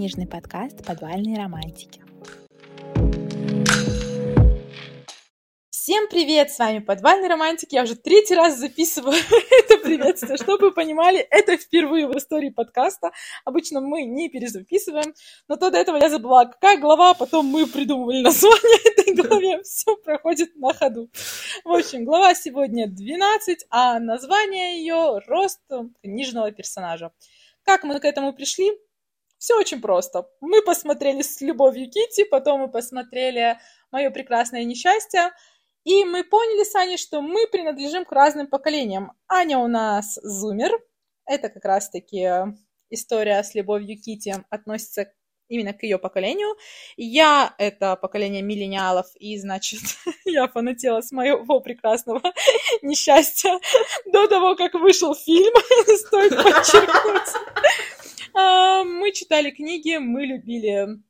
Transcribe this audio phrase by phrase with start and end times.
[0.00, 2.02] книжный подкаст «Подвальные романтики».
[5.68, 6.50] Всем привет!
[6.50, 7.70] С вами Подвальный романтик.
[7.72, 9.12] Я уже третий раз записываю
[9.50, 10.38] это приветствие.
[10.38, 13.10] Чтобы вы понимали, это впервые в истории подкаста.
[13.44, 15.12] Обычно мы не перезаписываем,
[15.48, 19.62] но то до этого я забыла, какая глава, а потом мы придумывали название этой главе.
[19.64, 21.10] Все проходит на ходу.
[21.62, 25.60] В общем, глава сегодня 12, а название ее «Рост
[26.02, 27.12] книжного персонажа».
[27.64, 28.70] Как мы к этому пришли?
[29.40, 30.28] Все очень просто.
[30.42, 33.58] Мы посмотрели с любовью Кити, потом мы посмотрели
[33.90, 35.30] «Мое прекрасное несчастье»,
[35.82, 39.12] и мы поняли с Аней, что мы принадлежим к разным поколениям.
[39.28, 40.70] Аня у нас зумер.
[41.24, 42.28] Это как раз-таки
[42.90, 45.10] история с любовью Кити относится
[45.48, 46.54] именно к ее поколению.
[46.98, 49.80] Я— это поколение миллениалов, и, значит,
[50.26, 52.20] я фанатела с моего прекрасного
[52.82, 53.58] несчастья
[54.04, 55.54] до того, как вышел фильм,
[55.96, 57.99] стоит подчеркнуть.
[58.34, 61.00] А, мы читали книги, мы любили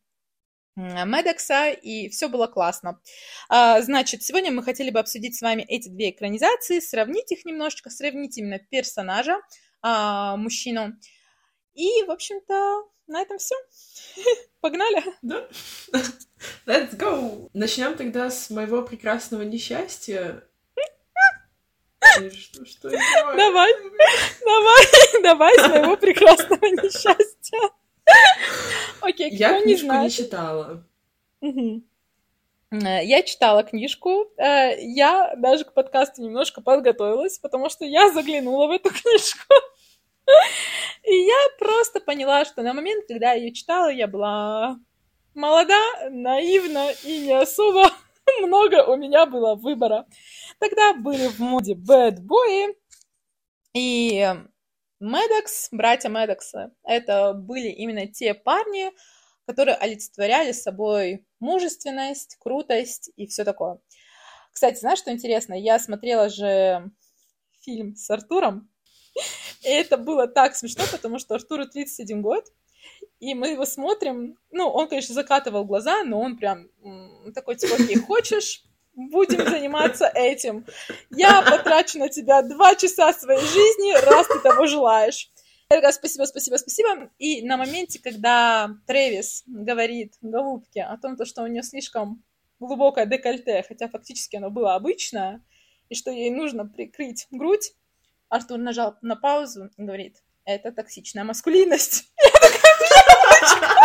[0.77, 3.01] Медекса, и все было классно.
[3.49, 7.91] А, значит, сегодня мы хотели бы обсудить с вами эти две экранизации, сравнить их немножечко,
[7.91, 9.37] сравнить именно персонажа,
[9.83, 10.95] а, мужчину.
[11.75, 13.55] И, в общем-то, на этом все.
[14.61, 15.03] Погнали!
[15.23, 15.49] Да.
[16.67, 17.49] Let's go!
[17.53, 20.45] Начнем тогда с моего прекрасного несчастья.
[22.11, 23.73] Что, что давай,
[24.45, 27.71] давай, давай с моего прекрасного несчастья.
[29.01, 30.85] Окей, Я не книжку не читала.
[31.41, 31.83] Угу.
[32.73, 38.71] Я читала книжку, э, я даже к подкасту немножко подготовилась, потому что я заглянула в
[38.71, 39.55] эту книжку.
[41.03, 44.79] И я просто поняла, что на момент, когда я ее читала, я была
[45.35, 45.81] молода,
[46.11, 47.91] наивна и не особо
[48.41, 50.07] много у меня было выбора.
[50.61, 52.77] Тогда были в моде бэдбои,
[53.73, 54.35] и
[55.01, 58.93] Медекс, братья Медекса, это были именно те парни,
[59.47, 63.79] которые олицетворяли собой мужественность, крутость и все такое.
[64.53, 65.55] Кстати, знаешь, что интересно?
[65.55, 66.91] Я смотрела же
[67.63, 68.69] фильм с Артуром,
[69.63, 72.45] и это было так смешно, потому что Артуру 31 год,
[73.19, 76.69] и мы его смотрим, ну, он, конечно, закатывал глаза, но он прям
[77.35, 78.63] такой, типа, окей, хочешь
[79.09, 80.67] будем заниматься этим.
[81.11, 85.31] Я потрачу на тебя два часа своей жизни, раз ты того желаешь.
[85.69, 87.11] Такая, спасибо, спасибо, спасибо.
[87.19, 92.25] И на моменте, когда Трэвис говорит голубке о том, что у нее слишком
[92.59, 95.45] глубокое декольте, хотя фактически оно было обычное,
[95.89, 97.73] и что ей нужно прикрыть грудь,
[98.29, 102.13] Артур нажал на паузу и говорит, это токсичная маскулинность.
[102.23, 103.80] Я такая,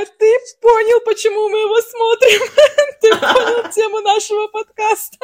[0.00, 2.40] такая, ты понял, почему мы его смотрим?
[3.00, 5.18] Ты понял тему нашего подкаста?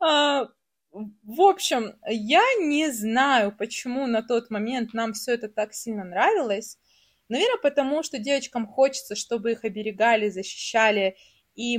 [0.00, 0.48] А,
[0.92, 6.78] в общем, я не знаю, почему на тот момент нам все это так сильно нравилось.
[7.28, 11.16] Наверное, потому что девочкам хочется, чтобы их оберегали, защищали.
[11.54, 11.78] И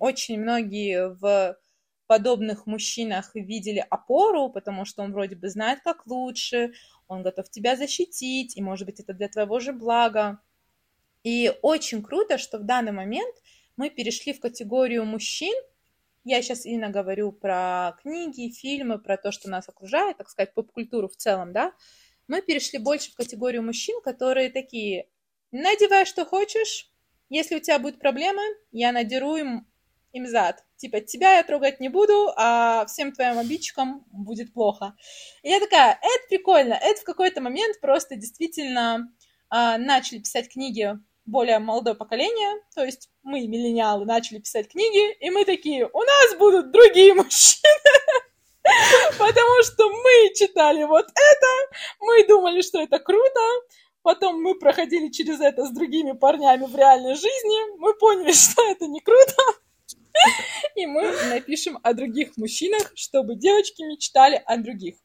[0.00, 1.56] очень многие в
[2.08, 6.72] подобных мужчинах видели опору, потому что он вроде бы знает, как лучше,
[7.06, 10.40] он готов тебя защитить, и, может быть, это для твоего же блага.
[11.24, 13.34] И очень круто, что в данный момент
[13.76, 15.54] мы перешли в категорию мужчин.
[16.24, 21.08] Я сейчас именно говорю про книги, фильмы, про то, что нас окружает, так сказать, поп-культуру
[21.08, 21.72] в целом, да.
[22.28, 25.08] Мы перешли больше в категорию мужчин, которые такие,
[25.50, 26.90] надевай, что хочешь,
[27.28, 29.66] если у тебя будут проблемы, я надеру им,
[30.12, 30.64] им зад.
[30.76, 34.94] Типа, тебя я трогать не буду, а всем твоим обидчикам будет плохо.
[35.42, 36.74] И я такая, это прикольно.
[36.74, 39.12] Это в какой-то момент просто действительно
[39.50, 45.30] э, начали писать книги более молодое поколение, то есть мы, миллениалы, начали писать книги, и
[45.30, 47.62] мы такие, у нас будут другие мужчины,
[49.18, 53.40] потому что мы читали вот это, мы думали, что это круто,
[54.02, 58.86] потом мы проходили через это с другими парнями в реальной жизни, мы поняли, что это
[58.86, 59.34] не круто,
[60.74, 64.96] и мы напишем о других мужчинах, чтобы девочки мечтали о других.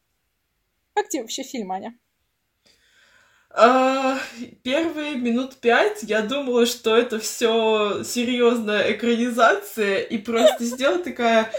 [0.93, 1.97] Как тебе вообще фильм, Аня?
[3.49, 4.19] А,
[4.63, 11.51] первые минут пять я думала, что это все серьезная экранизация, и просто сделала такая.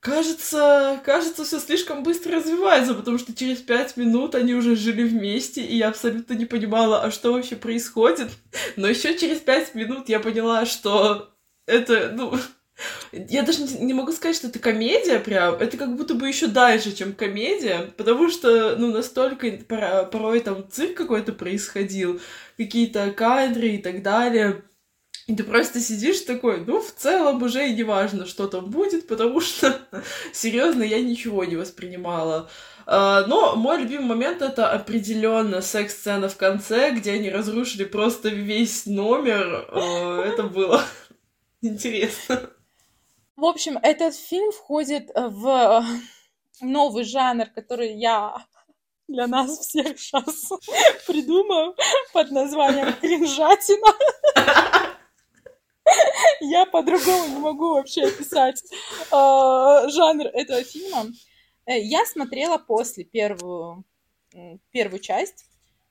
[0.00, 5.62] Кажется, кажется, все слишком быстро развивается, потому что через пять минут они уже жили вместе,
[5.62, 8.30] и я абсолютно не понимала, а что вообще происходит.
[8.76, 11.32] Но еще через пять минут я поняла, что
[11.66, 12.38] это, ну,
[13.12, 15.54] я даже не могу сказать, что это комедия прям.
[15.54, 19.50] Это как будто бы еще дальше, чем комедия, потому что, ну, настолько
[20.10, 22.20] порой там цирк какой-то происходил,
[22.56, 24.62] какие-то кадры и так далее.
[25.26, 29.08] И ты просто сидишь такой, ну, в целом уже и не важно, что там будет,
[29.08, 29.80] потому что,
[30.32, 32.48] серьезно, я ничего не воспринимала.
[32.86, 38.86] А, но мой любимый момент это определенно секс-сцена в конце, где они разрушили просто весь
[38.86, 39.66] номер.
[39.72, 40.84] А, это было
[41.60, 42.50] интересно.
[43.36, 45.84] В общем, этот фильм входит в
[46.62, 48.46] новый жанр, который я
[49.08, 50.48] для нас всех сейчас
[51.06, 51.76] придумаю
[52.12, 53.92] под названием кринжатина.
[56.40, 61.06] Я по-другому не могу вообще описать э, жанр этого фильма.
[61.64, 63.84] Э, я смотрела после первую,
[64.72, 65.44] первую часть.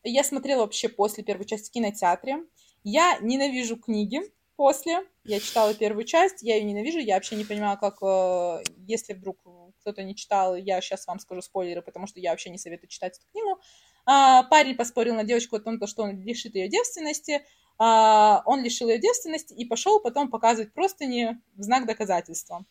[0.03, 2.43] Я смотрела вообще после первой части в кинотеатре.
[2.83, 4.21] Я ненавижу книги
[4.55, 5.03] после.
[5.23, 6.99] Я читала первую часть, я ее ненавижу.
[6.99, 9.37] Я вообще не понимаю, как, э, если вдруг
[9.81, 13.17] кто-то не читал, я сейчас вам скажу спойлеры, потому что я вообще не советую читать
[13.17, 13.59] эту книгу.
[14.05, 17.45] А, парень поспорил на девочку о том, что он лишит ее девственности.
[17.77, 22.65] А, он лишил ее девственности и пошел потом показывать простыни в знак доказательства.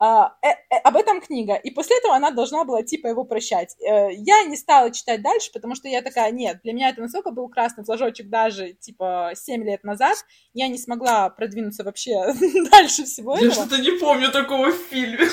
[0.00, 1.54] А, э, э, об этом книга.
[1.54, 3.76] И после этого она должна была, типа, его прощать.
[3.80, 7.30] Э, я не стала читать дальше, потому что я такая, нет, для меня это настолько
[7.30, 10.18] был красный флажочек даже, типа, 7 лет назад.
[10.52, 12.34] Я не смогла продвинуться вообще
[12.70, 13.62] дальше всего я этого.
[13.62, 15.28] Я что-то не помню такого в фильме.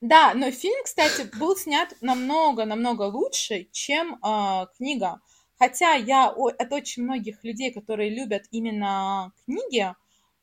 [0.00, 5.20] Да, но фильм, кстати, был снят намного-намного лучше, чем э, книга.
[5.58, 9.94] Хотя я от очень многих людей, которые любят именно книги,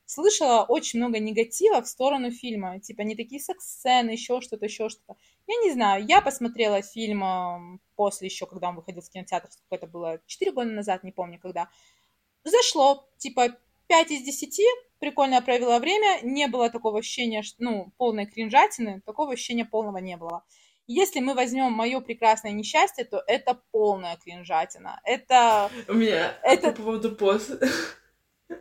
[0.10, 2.80] слышала очень много негатива в сторону фильма.
[2.80, 5.16] Типа, не такие секс-сцены, еще что-то, еще что-то.
[5.46, 9.86] Я не знаю, я посмотрела фильм после еще, когда он выходил в кинотеатр, сколько это
[9.86, 11.70] было, 4 года назад, не помню когда.
[12.44, 13.50] Зашло, типа,
[13.88, 14.60] 5 из 10,
[14.98, 20.18] прикольно я провела время, не было такого ощущения, ну, полной кринжатины, такого ощущения полного не
[20.18, 20.44] было.
[20.88, 25.00] Если мы возьмем мое прекрасное несчастье, то это полная кринжатина.
[25.04, 25.70] Это...
[25.88, 26.72] У меня это...
[26.72, 27.60] по поводу после...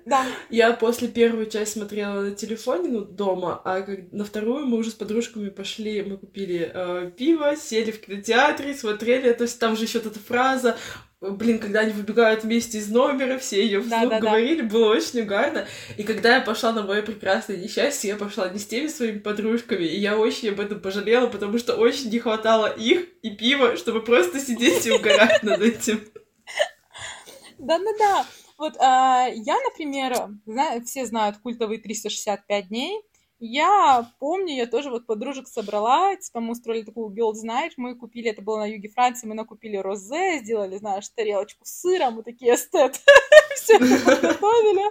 [0.04, 0.26] Да.
[0.50, 4.90] Я после первой части смотрела на телефоне, ну, дома, а как на вторую мы уже
[4.90, 9.84] с подружками пошли, мы купили э, пиво, сели в кинотеатре, смотрели, то есть там же
[9.84, 10.76] еще эта фраза
[11.20, 14.68] блин, когда они выбегают вместе из номера, все ее вслух да, да, говорили, да.
[14.68, 15.66] было очень угарно.
[15.96, 19.84] И когда я пошла на мое прекрасное несчастье, я пошла не с теми своими подружками,
[19.84, 24.02] и я очень об этом пожалела, потому что очень не хватало их и пива, чтобы
[24.02, 26.00] просто сидеть и угорать над этим.
[27.58, 28.24] Да-да-да.
[28.58, 33.00] Вот а, я, например, знаю, все знают культовые 365 дней,
[33.40, 38.30] я помню, я тоже вот подружек собрала, типа мы устроили такую girls night, мы купили,
[38.30, 42.56] это было на юге Франции, мы накупили розе, сделали, знаешь, тарелочку с сыром, мы такие
[42.56, 43.00] эстет,
[43.54, 44.90] все подготовили.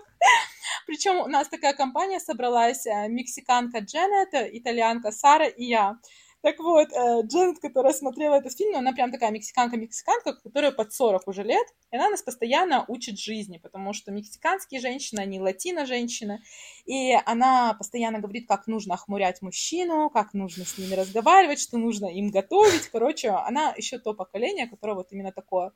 [0.86, 5.98] Причем у нас такая компания собралась, э, мексиканка Дженнет, итальянка Сара и я.
[6.42, 11.28] Так вот, э, Дженнет, которая смотрела этот фильм, она прям такая мексиканка-мексиканка, которая под 40
[11.28, 16.44] уже лет, и она нас постоянно учит жизни, потому что мексиканские женщины, они латино-женщины,
[16.86, 22.06] и она постоянно говорит, как нужно охмурять мужчину, как нужно с ними разговаривать, что нужно
[22.06, 22.88] им готовить.
[22.92, 25.72] Короче, она еще то поколение, которое вот именно такое.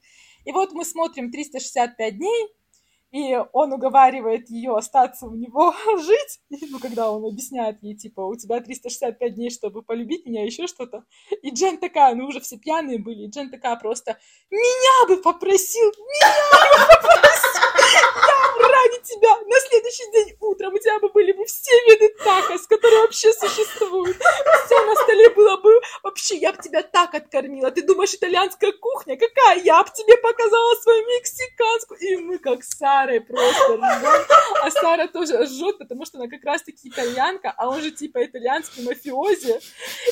[0.46, 2.50] И вот мы смотрим 365 дней,
[3.12, 8.22] и он уговаривает ее остаться у него жить, и, ну, когда он объясняет ей, типа,
[8.22, 11.04] у тебя 365 дней, чтобы полюбить меня, еще что-то.
[11.42, 14.18] И Джен такая, ну, уже все пьяные были, и Джен такая просто,
[14.50, 16.28] меня бы попросил, меня
[16.80, 17.31] бы попросил,
[18.82, 23.02] ради тебя на следующий день утром у тебя бы были бы все виды такос, которые
[23.02, 24.18] вообще существуют.
[24.66, 27.72] Все на столе было бы, вообще, я бы тебя так откормила.
[27.72, 29.18] Ты думаешь, итальянская кухня?
[29.18, 29.60] Какая?
[29.60, 32.00] Я бы тебе показала свою мексиканскую.
[32.00, 34.26] И мы как Сарой просто ржем.
[34.64, 38.84] А Сара тоже ржет, потому что она как раз-таки итальянка, а он же типа итальянский
[38.84, 39.60] мафиози.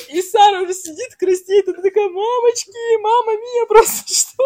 [0.08, 4.40] И Сара уже сидит, краснеет, она такая, мамочки, мама мия, просто что?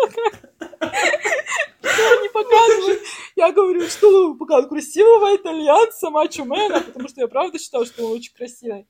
[1.84, 3.02] Что не показывают?
[3.36, 8.04] Я говорю, что вы показывают красивого итальянца, мачо мэна, потому что я правда считала, что
[8.04, 8.86] он очень красивый.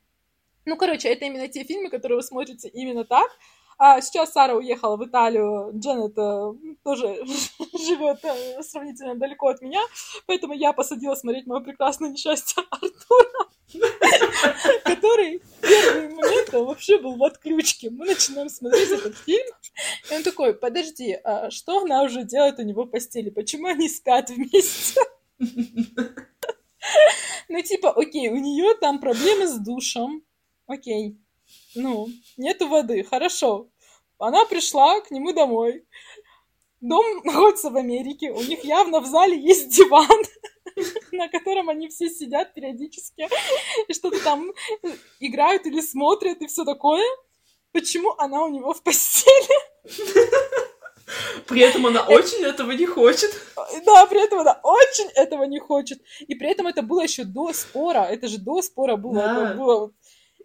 [0.66, 3.28] Ну, короче, это именно те фильмы, которые вы смотрите именно так,
[3.78, 6.52] а сейчас Сара уехала в Италию, Дженнет э,
[6.82, 7.24] тоже
[7.72, 9.80] живет э, сравнительно далеко от меня,
[10.26, 13.48] поэтому я посадила смотреть мое прекрасное несчастье Артура,
[14.84, 17.90] который первый момент вообще был в отключке.
[17.90, 19.46] Мы начинаем смотреть этот фильм,
[20.10, 23.30] и он такой, подожди, а что она уже делает у него в постели?
[23.30, 25.00] Почему они спят вместе?
[27.48, 30.22] Ну, типа, окей, у нее там проблемы с душем,
[30.66, 31.18] окей,
[31.74, 33.68] ну, нету воды, хорошо.
[34.18, 35.84] Она пришла к нему домой.
[36.80, 38.30] Дом находится в Америке.
[38.30, 40.22] У них явно в зале есть диван,
[41.12, 43.28] на котором они все сидят периодически
[43.88, 44.52] и что-то там
[45.20, 47.04] играют или смотрят и все такое.
[47.72, 49.48] Почему она у него в постели?
[51.46, 53.30] При этом она очень этого не хочет.
[53.84, 56.00] Да, при этом она очень этого не хочет.
[56.20, 58.04] И при этом это было еще до спора.
[58.04, 59.14] Это же до спора было.
[59.14, 59.54] Да.
[59.54, 59.92] было.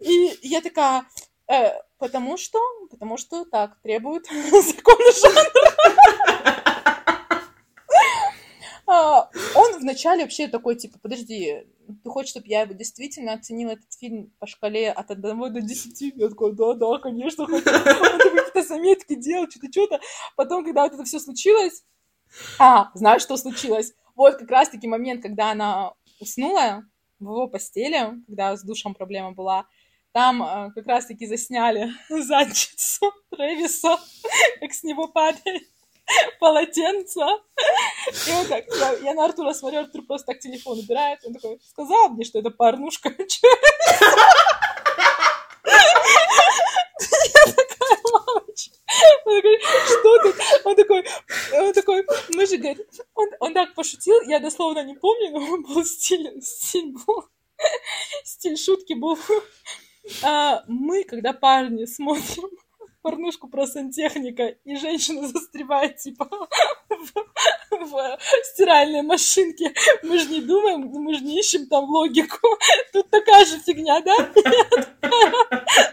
[0.00, 1.04] И я такая,
[1.46, 2.58] э, потому что,
[2.90, 5.70] потому что так требуют законы жанра.
[9.54, 11.64] Он вначале вообще такой, типа, подожди,
[12.02, 16.14] ты хочешь, чтобы я действительно оценила этот фильм по шкале от 1 до 10?
[16.16, 17.64] Я такой, да, да, конечно, хочу.
[17.64, 20.00] Какие-то заметки делал, что-то, что-то.
[20.34, 21.84] Потом, когда вот это все случилось,
[22.58, 23.92] а, знаешь, что случилось?
[24.16, 26.84] Вот как раз-таки момент, когда она уснула
[27.18, 29.66] в его постели, когда с душем проблема была,
[30.12, 33.98] там э, как раз-таки засняли задницу Трэвиса,
[34.60, 35.64] как с него падает
[36.40, 37.20] полотенце.
[38.26, 41.20] И вот так, я, я на Артура смотрю, Артур просто так телефон убирает.
[41.24, 43.14] Он такой, сказал мне, что это порнушка.
[47.34, 48.76] Я такая, мамочка.
[49.24, 50.36] Он такой, что тут?
[50.64, 51.04] Он такой,
[51.52, 55.62] он такой, мы же, говорит, он, он так пошутил, я дословно не помню, но он
[55.62, 57.28] был стиль, стиль был,
[58.24, 59.18] стиль шутки был.
[60.22, 62.50] А, мы, когда парни смотрим
[63.02, 66.28] порнушку про сантехника, и женщина застревает, типа,
[66.88, 67.14] в,
[67.70, 69.72] в стиральной машинке.
[70.02, 72.58] Мы же не думаем, мы же не ищем там логику.
[72.92, 74.14] Тут такая же фигня, да?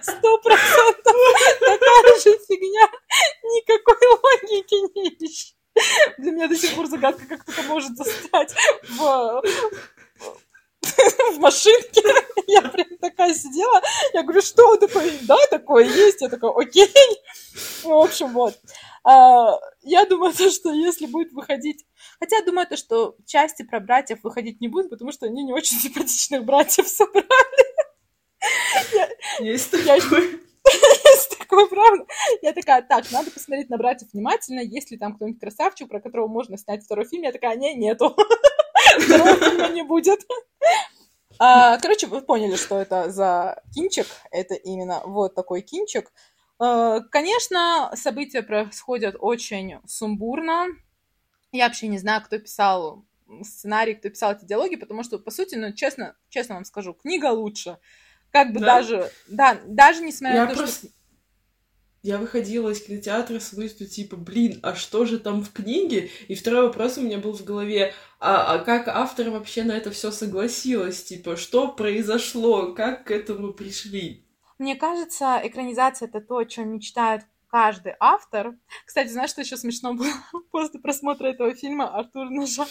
[0.02, 1.16] Сто процентов
[1.60, 2.90] такая же фигня.
[3.44, 5.58] Никакой логики не ищем.
[6.18, 8.54] Для меня до сих пор загадка, как кто-то может застрять
[8.90, 9.44] в,
[11.34, 12.02] в машинке.
[12.48, 13.82] Я прям такая сидела.
[14.14, 15.12] Я говорю, что он такой?
[15.24, 16.22] Да, такое есть.
[16.22, 16.90] Я такая, окей.
[17.84, 18.56] В общем, вот.
[19.04, 21.86] А, я думаю, то, что если будет выходить...
[22.20, 25.78] Хотя думаю, то, что части про братьев выходить не будут, потому что они не очень
[25.78, 27.28] симпатичных братьев собрали.
[29.40, 30.42] Есть такой.
[30.66, 32.06] Есть такое, правда?
[32.42, 36.28] Я такая, так, надо посмотреть на братьев внимательно, есть ли там кто-нибудь красавчик, про которого
[36.28, 37.24] можно снять второй фильм.
[37.24, 38.16] Я такая, не, нету.
[39.74, 40.20] Не будет.
[41.40, 44.08] А, короче, вы поняли, что это за кинчик.
[44.32, 46.12] Это именно вот такой кинчик.
[46.60, 50.68] А, конечно, события происходят очень сумбурно.
[51.52, 53.06] Я вообще не знаю, кто писал
[53.44, 57.28] сценарий, кто писал эти диалоги, потому что, по сути, ну, честно, честно вам скажу, книга
[57.28, 57.78] лучше.
[58.32, 58.78] Как бы Да?
[58.78, 60.88] даже, да, даже несмотря Я на то, просто...
[62.04, 66.10] Я выходила из кинотеатра с мыслью, типа, блин, а что же там в книге?
[66.28, 69.92] И второй вопрос у меня был в голове, а, а как автор вообще на это
[69.92, 71.04] все согласилась?
[71.04, 72.74] Типа, что произошло?
[72.74, 74.26] Как к этому пришли?
[74.58, 78.56] Мне кажется, экранизация это то, о чем мечтает каждый автор.
[78.86, 80.12] Кстати, знаешь, что еще смешно было?
[80.52, 82.68] После просмотра этого фильма Артур нажал,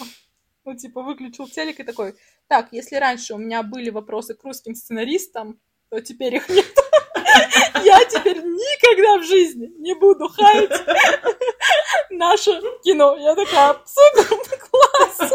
[0.64, 2.14] ну, типа, выключил телек и такой,
[2.48, 6.66] так, если раньше у меня были вопросы к русским сценаристам, то теперь их нет.
[7.86, 10.70] Я теперь никогда в жизни не буду хаять
[12.10, 13.16] наше кино.
[13.16, 15.32] Я такая, супер, класс.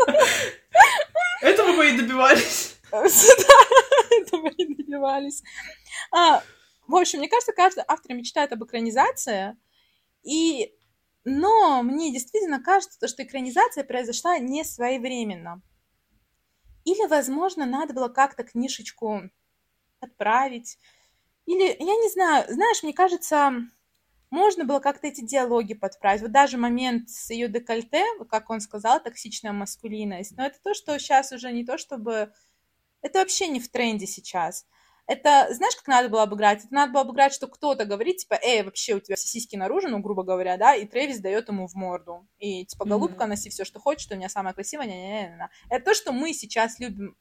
[1.41, 2.75] Этого мы и добивались.
[2.91, 5.41] Да, этого и добивались.
[6.11, 6.43] А,
[6.87, 9.55] в общем, мне кажется, каждый автор мечтает об экранизации,
[10.23, 10.73] и...
[11.23, 15.61] но мне действительно кажется, то, что экранизация произошла не своевременно.
[16.83, 19.21] Или, возможно, надо было как-то книжечку
[20.01, 20.77] отправить.
[21.45, 23.51] Или, я не знаю, знаешь, мне кажется,
[24.29, 26.21] можно было как-то эти диалоги подправить.
[26.21, 30.97] Вот даже момент с ее декольте, как он сказал, токсичная маскулинность, но это то, что
[30.97, 32.31] сейчас уже не то, чтобы...
[33.01, 34.65] Это вообще не в тренде сейчас.
[35.07, 36.63] Это, знаешь, как надо было обыграть?
[36.63, 39.89] Это надо было обыграть, что кто-то говорит, типа, эй, вообще у тебя все сиськи наружу,
[39.89, 42.25] ну, грубо говоря, да, и Трэвис дает ему в морду.
[42.37, 45.49] И, типа, голубка, носи все, что хочешь, что у меня самая красивая, не не не
[45.69, 47.17] Это то, что мы сейчас любим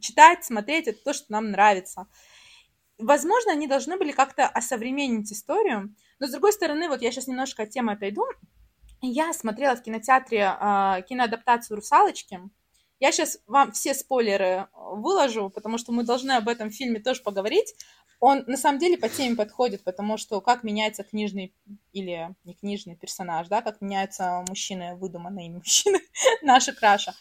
[0.00, 2.06] читать, смотреть, это то, что нам нравится.
[2.98, 7.64] Возможно, они должны были как-то осовременить историю, но, с другой стороны, вот я сейчас немножко
[7.64, 8.24] от темы отойду.
[9.00, 12.40] Я смотрела в кинотеатре э, киноадаптацию «Русалочки».
[13.00, 17.74] Я сейчас вам все спойлеры выложу, потому что мы должны об этом фильме тоже поговорить.
[18.20, 21.54] Он на самом деле по теме подходит, потому что как меняется книжный
[21.92, 26.00] или не книжный персонаж, да, как меняются мужчины, выдуманные мужчины,
[26.42, 27.14] наши краша.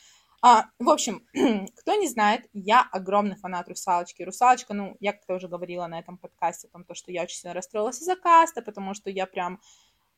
[0.46, 1.26] А, в общем,
[1.78, 4.24] кто не знает, я огромный фанат «Русалочки».
[4.24, 7.38] «Русалочка», ну, я как-то уже говорила на этом подкасте о том, то, что я очень
[7.38, 9.62] сильно расстроилась из-за каста, потому что я прям...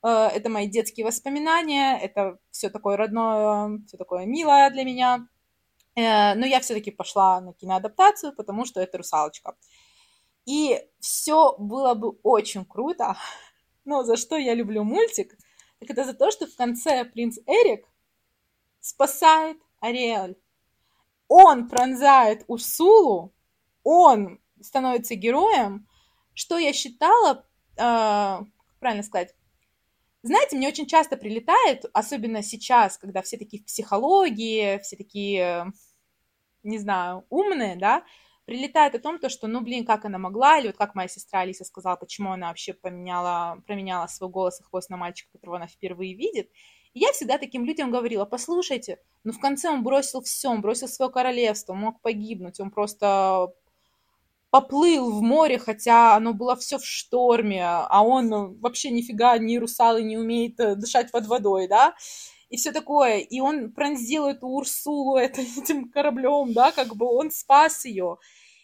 [0.02, 5.28] Э, это мои детские воспоминания, это все такое родное, все такое милое для меня.
[5.96, 9.56] Э, но я все-таки пошла на киноадаптацию, потому что это «Русалочка».
[10.48, 13.16] И все было бы очень круто,
[13.86, 15.38] но за что я люблю мультик,
[15.80, 17.86] так это за то, что в конце принц Эрик
[18.80, 20.38] спасает Ариэль.
[21.28, 23.34] Он пронзает Урсулу,
[23.84, 25.88] он становится героем,
[26.34, 27.46] что я считала,
[27.78, 28.40] э,
[28.80, 29.34] правильно сказать,
[30.26, 35.72] знаете, мне очень часто прилетает, особенно сейчас, когда все такие в психологии, все такие,
[36.64, 38.04] не знаю, умные, да,
[38.46, 41.42] прилетает о том, то, что, ну, блин, как она могла, или вот как моя сестра
[41.42, 45.68] Алиса сказала, почему она вообще поменяла, променяла свой голос и хвост на мальчика, которого она
[45.68, 46.50] впервые видит.
[46.96, 50.88] И я всегда таким людям говорила, послушайте, ну, в конце он бросил все, он бросил
[50.88, 53.54] свое королевство, мог погибнуть, он просто
[54.50, 60.04] поплыл в море, хотя оно было все в шторме, а он вообще нифига ни русалы
[60.04, 61.94] не умеет э, дышать под водой, да,
[62.50, 63.18] и все такое.
[63.18, 68.20] И он пронзил эту Урсулу этим кораблем, да, как бы он спас ее.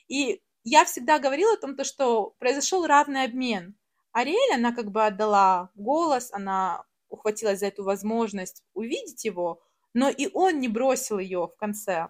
[0.08, 3.76] И я всегда говорила о том, то, что произошел равный обмен.
[4.14, 9.62] Ариэль, она как бы отдала голос, она ухватилась за эту возможность увидеть его,
[9.94, 12.08] но и он не бросил ее в конце.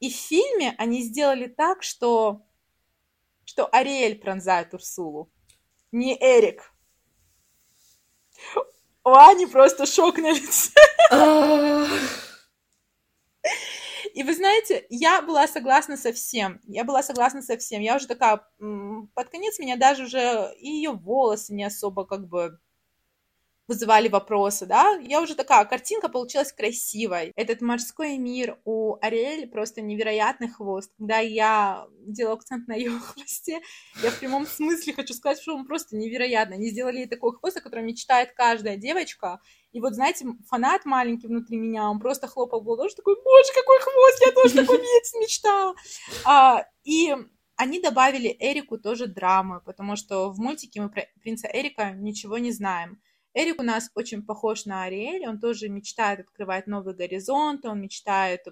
[0.00, 2.42] И в фильме они сделали так, что
[3.44, 5.30] что Ариэль пронзает Урсулу,
[5.90, 6.72] не Эрик.
[9.04, 10.72] У Ани просто шок на лице.
[14.14, 16.60] И вы знаете, я была согласна со всем.
[16.64, 17.80] Я была согласна со всем.
[17.80, 22.58] Я уже такая, под конец меня даже уже и ее волосы не особо как бы
[23.72, 27.32] вызывали вопросы, да, я уже такая, картинка получилась красивой.
[27.36, 30.92] Этот морской мир у Ариэль просто невероятный хвост.
[30.98, 33.60] Когда я делала акцент на ее хвосте,
[34.02, 36.56] я в прямом смысле хочу сказать, что он просто невероятный.
[36.56, 39.40] Они сделали такой хвост, о котором мечтает каждая девочка.
[39.72, 43.78] И вот, знаете, фанат маленький внутри меня, он просто хлопал в ладоши, такой, боже, какой
[43.80, 44.78] хвост, я тоже такой
[45.18, 45.74] мечтала.
[46.26, 47.16] А, и
[47.56, 52.52] они добавили Эрику тоже драмы, потому что в мультике мы про принца Эрика ничего не
[52.52, 53.00] знаем.
[53.34, 58.46] Эрик у нас очень похож на Ариэль, он тоже мечтает открывать новые горизонты, он мечтает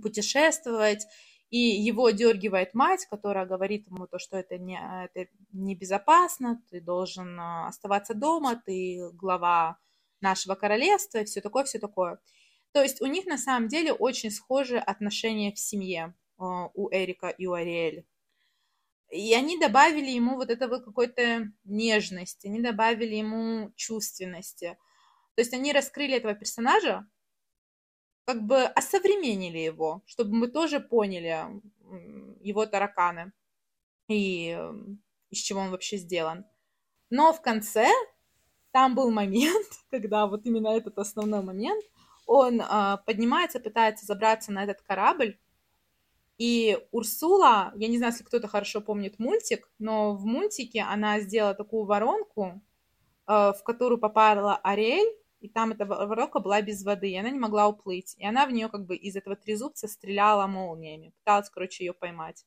[0.00, 1.06] путешествовать,
[1.50, 4.78] и его дергивает мать, которая говорит ему то, что это, не,
[5.12, 9.78] это небезопасно, ты должен а, оставаться дома, ты глава
[10.20, 12.20] нашего королевства, все такое, все такое.
[12.72, 17.28] То есть у них на самом деле очень схожие отношения в семье а, у Эрика
[17.28, 18.04] и у Ариэль.
[19.10, 24.76] И они добавили ему вот этого какой-то нежности, они добавили ему чувственности.
[25.34, 27.06] То есть они раскрыли этого персонажа,
[28.24, 31.46] как бы осовременили его, чтобы мы тоже поняли
[32.40, 33.32] его тараканы
[34.08, 34.58] и
[35.30, 36.44] из чего он вообще сделан.
[37.08, 37.88] Но в конце
[38.72, 41.82] там был момент, когда вот именно этот основной момент,
[42.26, 45.38] он э, поднимается, пытается забраться на этот корабль,
[46.38, 51.54] и Урсула, я не знаю, если кто-то хорошо помнит мультик, но в мультике она сделала
[51.54, 52.62] такую воронку,
[53.26, 57.38] э, в которую попала Ариэль, и там эта воронка была без воды, и она не
[57.38, 58.14] могла уплыть.
[58.18, 62.44] И она в нее как бы из этого трезубца стреляла молниями, пыталась, короче, ее поймать.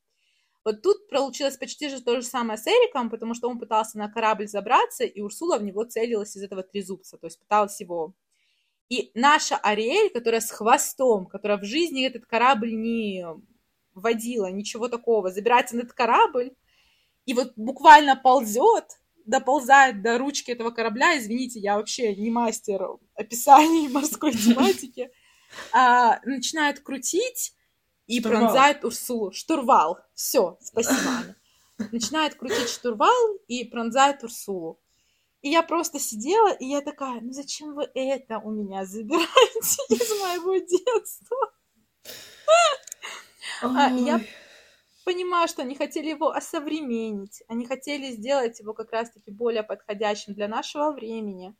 [0.64, 4.10] Вот тут получилось почти же то же самое с Эриком, потому что он пытался на
[4.10, 8.14] корабль забраться, и Урсула в него целилась из этого трезубца, то есть пыталась его.
[8.88, 13.26] И наша Ариэль, которая с хвостом, которая в жизни этот корабль не
[13.94, 16.52] водила, ничего такого, забирается на этот корабль
[17.26, 23.88] и вот буквально ползет, доползает до ручки этого корабля, извините, я вообще не мастер описаний
[23.92, 25.12] морской тематики,
[25.72, 27.54] а, начинает крутить
[28.08, 28.42] и штурвал.
[28.42, 29.32] пронзает Урсулу.
[29.32, 30.00] Штурвал.
[30.14, 31.36] Все, спасибо, Аня.
[31.92, 34.80] Начинает крутить штурвал и пронзает Урсулу.
[35.42, 40.10] И я просто сидела, и я такая, ну зачем вы это у меня забираете из
[40.22, 41.38] моего детства?
[43.62, 44.22] А, я
[45.06, 50.48] понимаю, что они хотели его осовременить, они хотели сделать его как раз-таки более подходящим для
[50.48, 51.56] нашего времени.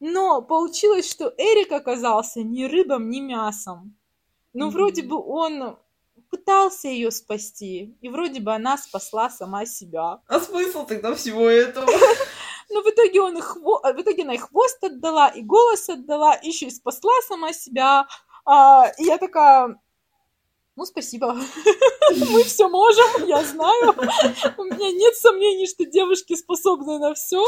[0.00, 3.96] Но получилось, что Эрик оказался ни рыбом, ни мясом.
[4.52, 4.70] Ну, mm-hmm.
[4.70, 5.78] вроде бы он
[6.30, 10.20] пытался ее спасти, и вроде бы она спасла сама себя.
[10.26, 11.86] А смысл тогда всего этого?
[12.70, 16.66] Но в итоге, он их, в итоге она и хвост отдала, и голос отдала, еще
[16.66, 18.06] и спасла сама себя.
[18.44, 19.80] А, и я такая,
[20.76, 21.34] ну, спасибо.
[22.32, 23.94] Мы все можем, я знаю.
[24.58, 27.44] У меня нет сомнений, что девушки способны на все.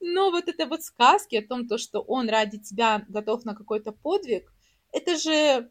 [0.00, 3.92] Но вот это вот сказки о том, то, что он ради тебя готов на какой-то
[3.92, 4.52] подвиг,
[4.90, 5.70] это же,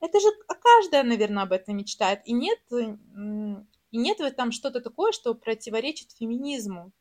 [0.00, 0.28] это же
[0.62, 2.20] каждая, наверное, об этом мечтает.
[2.24, 6.92] И нет, и нет в этом что-то такое, что противоречит феминизму.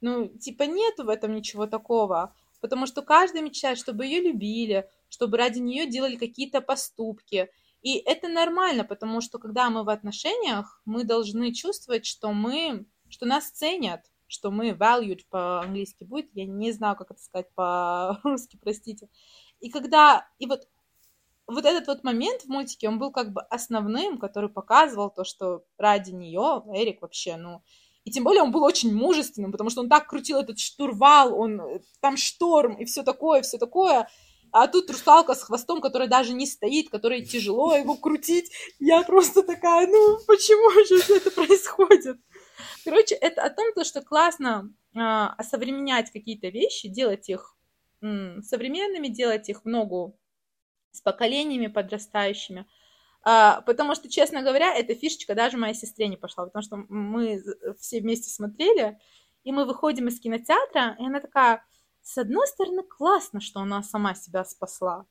[0.00, 2.34] Ну, типа нет в этом ничего такого.
[2.60, 7.50] Потому что каждая мечтает, чтобы ее любили, чтобы ради нее делали какие-то поступки.
[7.82, 13.26] И это нормально, потому что когда мы в отношениях, мы должны чувствовать, что мы, что
[13.26, 19.08] нас ценят, что мы valued по-английски будет, я не знаю, как это сказать по-русски, простите.
[19.60, 20.68] И когда, и вот,
[21.46, 25.64] вот этот вот момент в мультике, он был как бы основным, который показывал то, что
[25.78, 27.62] ради нее Эрик вообще, ну,
[28.04, 31.60] И тем более он был очень мужественным, потому что он так крутил этот штурвал, он
[31.60, 34.08] э, там шторм и все такое, все такое.
[34.52, 38.50] А тут русалка с хвостом, которая даже не стоит, которой тяжело его крутить.
[38.78, 42.18] Я просто такая, ну почему же все это происходит?
[42.84, 47.56] Короче, это о том, что классно а, осовременять какие-то вещи, делать их
[48.02, 50.18] м, современными, делать их в ногу
[50.92, 52.66] с поколениями подрастающими.
[53.22, 57.42] А, потому что, честно говоря, эта фишечка даже моей сестре не пошла, потому что мы
[57.78, 58.98] все вместе смотрели,
[59.44, 61.64] и мы выходим из кинотеатра, и она такая,
[62.10, 65.06] с одной стороны, классно, что она сама себя спасла.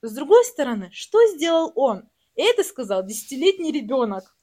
[0.00, 2.08] С другой стороны, что сделал он?
[2.34, 4.34] Это сказал десятилетний ребенок.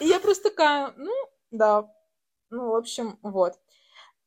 [0.00, 1.12] И я, просто такая, ну,
[1.52, 1.88] да.
[2.50, 3.60] Ну, в общем, вот.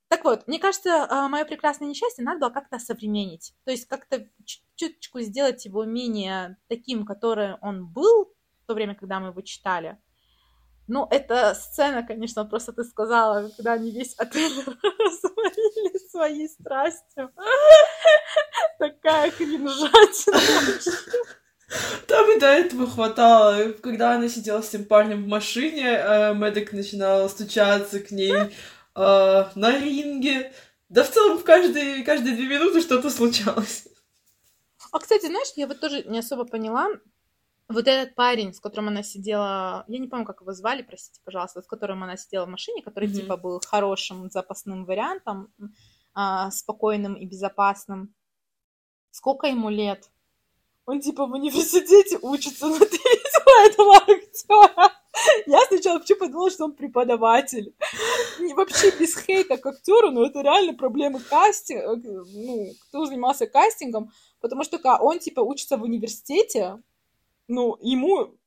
[0.08, 3.54] Так вот, мне кажется, а, мое прекрасное несчастье надо было как-то современнить.
[3.66, 4.30] То есть как-то
[4.76, 9.98] чуточку сделать его менее таким, который он был в то время, когда мы его читали.
[10.88, 14.54] Ну, эта сцена, конечно, просто ты сказала, когда они весь отель
[15.00, 17.32] развалили своей страстью.
[18.80, 20.40] Такая кринжатина.
[22.08, 23.74] Там и до этого хватало.
[23.84, 28.50] Когда она сидела с тем парнем в машине, э, Мэддок начинала стучаться к ней э,
[28.96, 30.54] на ринге.
[30.88, 33.84] Да в целом в каждые, каждые две минуты что-то случалось.
[34.94, 36.88] А, кстати, знаешь, я вот тоже не особо поняла,
[37.70, 41.62] вот этот парень, с которым она сидела, я не помню, как его звали, простите, пожалуйста,
[41.62, 43.22] с которым она сидела в машине, который, mm-hmm.
[43.22, 45.54] типа, был хорошим запасным вариантом,
[46.14, 48.14] а, спокойным и безопасным.
[49.12, 50.10] Сколько ему лет?
[50.86, 54.92] Он типа в университете учится, но ты видела этого актера?
[55.46, 57.76] Я сначала вообще подумала, что он преподаватель.
[58.40, 64.12] И вообще без хейта к актеру, но это реально проблемы кастинга, ну, кто занимался кастингом,
[64.40, 66.82] потому что он типа учится в университете,
[67.48, 68.38] ну, ему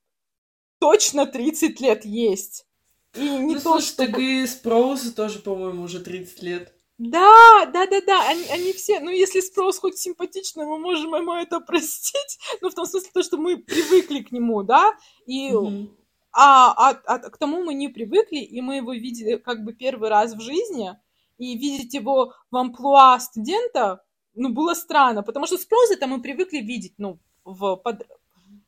[0.78, 2.66] точно 30 лет есть.
[3.14, 4.06] И не ну, то, слушай, что...
[4.06, 6.74] так и Спроуса тоже, по-моему, уже 30 лет.
[6.98, 11.32] Да, да, да, да, они, они все, ну, если спрос хоть симпатичный, мы можем ему
[11.32, 14.92] это простить, ну, в том смысле, то, что мы привыкли к нему, да,
[15.24, 15.88] и, mm-hmm.
[16.32, 20.10] а, а, а к тому мы не привыкли, и мы его видели как бы первый
[20.10, 20.94] раз в жизни,
[21.38, 26.58] и видеть его в амплуа студента, ну, было странно, потому что спрос это мы привыкли
[26.58, 28.06] видеть, ну, в, под,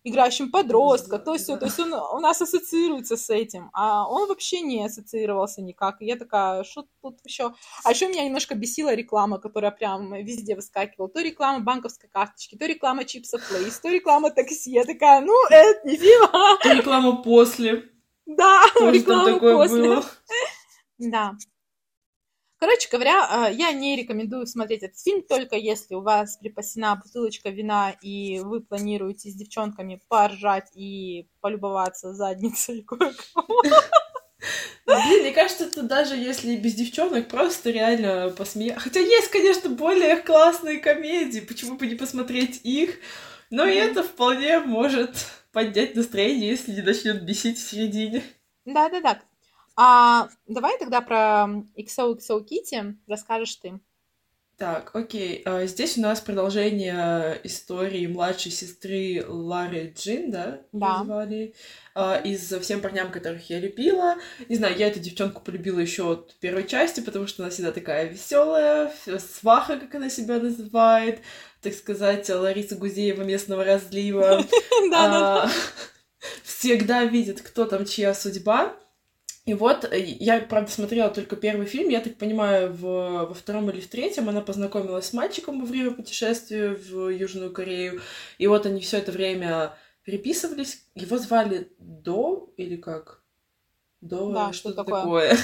[0.04, 4.60] играющим подростка, то есть, то есть он у нас ассоциируется с этим, а он вообще
[4.60, 6.02] не ассоциировался никак.
[6.02, 7.54] И я такая, что тут еще?
[7.84, 11.08] А еще меня немножко бесила реклама, которая прям везде выскакивала.
[11.08, 14.72] То реклама банковской карточки, то реклама чипсов Лейс, то реклама такси.
[14.72, 16.28] Я такая, ну, это не фильм.
[16.62, 17.88] То реклама после.
[18.26, 19.82] Да, реклама после.
[19.82, 20.04] Было.
[20.98, 21.36] Да.
[22.62, 27.48] Короче говоря, а, я не рекомендую смотреть этот фильм, только если у вас припасена бутылочка
[27.48, 33.62] вина, и вы планируете с девчонками поржать и полюбоваться задницей кое-кого.
[34.86, 38.78] Блин, мне кажется, это даже если без девчонок, просто реально посмеяться.
[38.78, 42.94] Хотя есть, конечно, более классные комедии, почему бы не посмотреть их,
[43.50, 45.16] но и это вполне может
[45.50, 48.22] поднять настроение, если не начнет бесить в середине.
[48.64, 49.20] Да-да-да.
[49.76, 53.80] А давай тогда про XOXO Kitty расскажешь ты.
[54.62, 55.42] Так, окей.
[55.44, 60.60] А, здесь у нас продолжение истории младшей сестры Лары Джин, да?
[60.70, 61.02] Да.
[61.02, 61.54] Звали,
[61.96, 64.14] а, из «Всем парням, которых я любила».
[64.48, 68.04] Не знаю, я эту девчонку полюбила еще от первой части, потому что она всегда такая
[68.04, 71.22] веселая, сваха, как она себя называет,
[71.60, 74.44] так сказать, Лариса Гузеева местного разлива.
[74.90, 75.50] Да, да.
[76.44, 78.76] Всегда видит, кто там чья судьба.
[79.44, 83.68] И вот, э, я, правда, смотрела только первый фильм, я так понимаю, в, во втором
[83.70, 88.00] или в третьем она познакомилась с мальчиком во время путешествия в Южную Корею,
[88.38, 90.84] и вот они все это время переписывались.
[90.94, 93.22] Его звали До или как?
[94.00, 95.30] До да, что такое.
[95.30, 95.38] такое.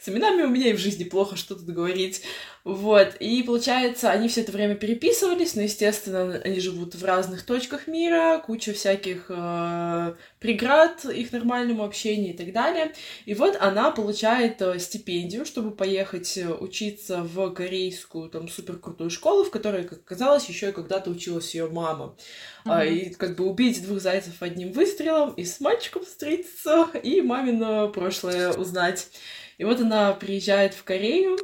[0.00, 2.22] С именами у меня и в жизни плохо, что тут говорить.
[2.66, 7.86] Вот, и получается, они все это время переписывались, но, естественно, они живут в разных точках
[7.86, 12.92] мира, куча всяких э, преград их нормальному общению и так далее.
[13.24, 19.44] И вот она получает э, стипендию, чтобы поехать э, учиться в корейскую, там, суперкрутую школу,
[19.44, 22.16] в которой, как оказалось, еще и когда-то училась ее мама.
[22.64, 22.88] Mm-hmm.
[22.88, 28.52] И как бы убить двух зайцев одним выстрелом, и с мальчиком встретиться, и мамино прошлое
[28.54, 29.06] узнать.
[29.58, 31.38] И вот она приезжает в Корею,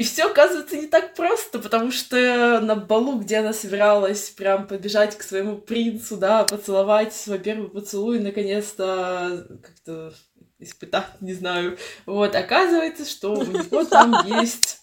[0.00, 5.14] и все оказывается не так просто, потому что на балу, где она собиралась прям побежать
[5.18, 10.14] к своему принцу, да, поцеловать свой первый поцелуй, наконец-то как-то
[10.58, 11.76] испытать, не знаю.
[12.06, 14.80] Вот, оказывается, что у него там есть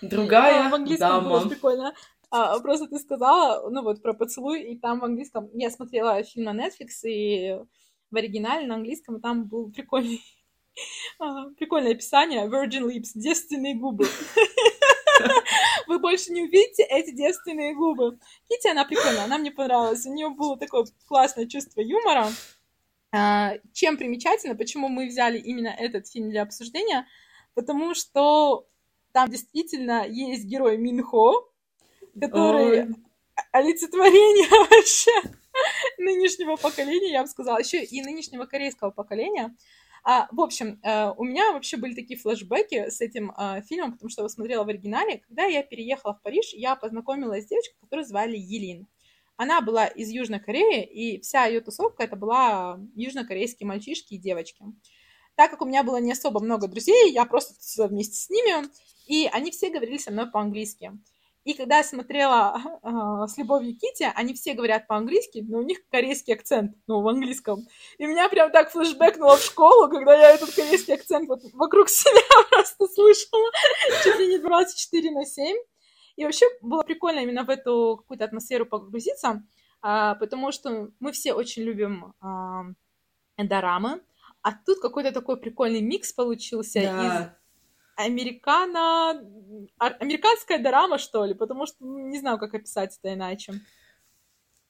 [0.00, 0.68] другая
[0.98, 1.48] дама.
[1.48, 1.94] прикольно.
[2.30, 5.50] А, просто ты сказала, ну вот, про поцелуй, и там в английском...
[5.52, 7.58] Я смотрела фильм на Netflix, и
[8.10, 10.41] в оригинале на английском, и там был прикольный, а,
[11.56, 14.06] прикольное описание Virgin Lips, девственные губы.
[15.86, 18.18] Вы больше не увидите эти девственные губы.
[18.48, 20.06] Кити, она прикольная, она мне понравилась.
[20.06, 22.28] У нее было такое классное чувство юмора.
[23.14, 27.06] А, чем примечательно, почему мы взяли именно этот фильм для обсуждения?
[27.54, 28.66] Потому что
[29.12, 31.46] там действительно есть герой Минхо,
[32.18, 32.94] который Ой.
[33.52, 35.12] олицетворение вообще
[35.98, 39.54] нынешнего поколения, я бы сказала, еще и нынешнего корейского поколения.
[40.04, 44.08] А, в общем, э, у меня вообще были такие флешбеки с этим э, фильмом, потому
[44.10, 45.22] что я его смотрела в оригинале.
[45.28, 48.88] Когда я переехала в Париж, я познакомилась с девочкой, которую звали Елин.
[49.36, 54.64] Она была из Южной Кореи, и вся ее тусовка это была южнокорейские мальчишки и девочки.
[55.36, 58.68] Так как у меня было не особо много друзей, я просто тусила вместе с ними,
[59.06, 60.92] и они все говорили со мной по-английски.
[61.44, 65.78] И когда я смотрела э, с Любовью Кити, они все говорят по-английски, но у них
[65.90, 67.66] корейский акцент, ну, в английском.
[67.98, 72.20] И меня прям так флешбэкнуло в школу, когда я этот корейский акцент вот вокруг себя
[72.50, 73.50] просто слышала
[74.04, 75.56] чуть ли не 24 на 7.
[76.16, 79.42] И вообще было прикольно именно в эту какую-то атмосферу погрузиться,
[79.84, 84.00] э, потому что мы все очень любим э, дорамы,
[84.42, 87.06] а тут какой-то такой прикольный микс получился да.
[87.06, 87.41] из
[87.96, 89.22] американо...
[89.78, 93.54] американская дорама, что ли, потому что не знаю, как описать это иначе.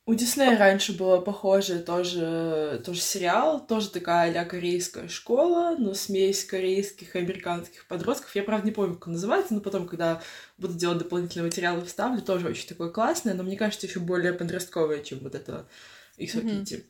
[0.04, 6.44] У Диснея раньше было похоже тоже, тоже сериал, тоже такая а корейская школа, но смесь
[6.44, 8.34] корейских и американских подростков.
[8.34, 10.20] Я, правда, не помню, как он называется, но потом, когда
[10.58, 15.04] буду делать дополнительные материалы, вставлю, тоже очень такое классное, но мне кажется, еще более подростковое,
[15.04, 15.68] чем вот это
[16.16, 16.84] Иксо mm-hmm.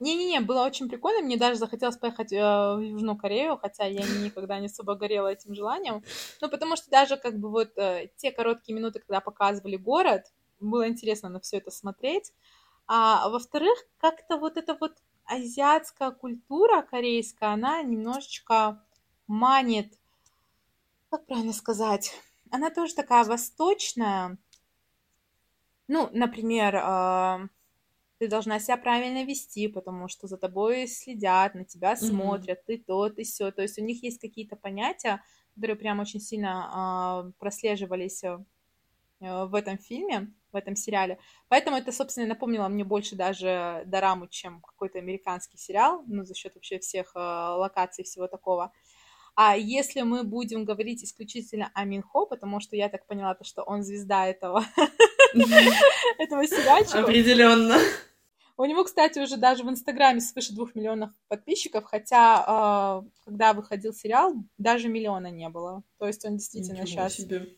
[0.00, 1.20] Не-не-не, было очень прикольно.
[1.20, 5.54] Мне даже захотелось поехать э, в Южную Корею, хотя я никогда не особо горела этим
[5.54, 6.02] желанием.
[6.40, 10.24] Ну, потому что даже как бы вот э, те короткие минуты, когда показывали город,
[10.58, 12.32] было интересно на все это смотреть.
[12.86, 18.82] А во-вторых, как-то вот эта вот азиатская культура корейская, она немножечко
[19.26, 19.98] манит,
[21.10, 22.12] как правильно сказать,
[22.50, 24.38] она тоже такая восточная.
[25.88, 27.48] Ну, например, э,
[28.20, 32.64] ты должна себя правильно вести, потому что за тобой следят, на тебя смотрят, mm-hmm.
[32.66, 33.50] ты то, ты все.
[33.50, 35.22] То есть у них есть какие-то понятия,
[35.54, 38.36] которые прям очень сильно э, прослеживались э,
[39.20, 41.18] в этом фильме, в этом сериале.
[41.48, 46.54] Поэтому это, собственно, напомнило мне больше даже дораму, чем какой-то американский сериал, ну, за счет
[46.54, 48.70] вообще всех э, локаций всего такого.
[49.34, 53.62] А если мы будем говорить исключительно о Минхо, потому что я так поняла, то, что
[53.62, 54.62] он звезда этого,
[56.18, 57.00] этого сериальчика.
[57.00, 57.78] Определенно.
[58.60, 63.94] У него, кстати, уже даже в Инстаграме свыше двух миллионов подписчиков, хотя э, когда выходил
[63.94, 65.82] сериал, даже миллиона не было.
[65.98, 67.56] То есть он действительно Ничего сейчас себе.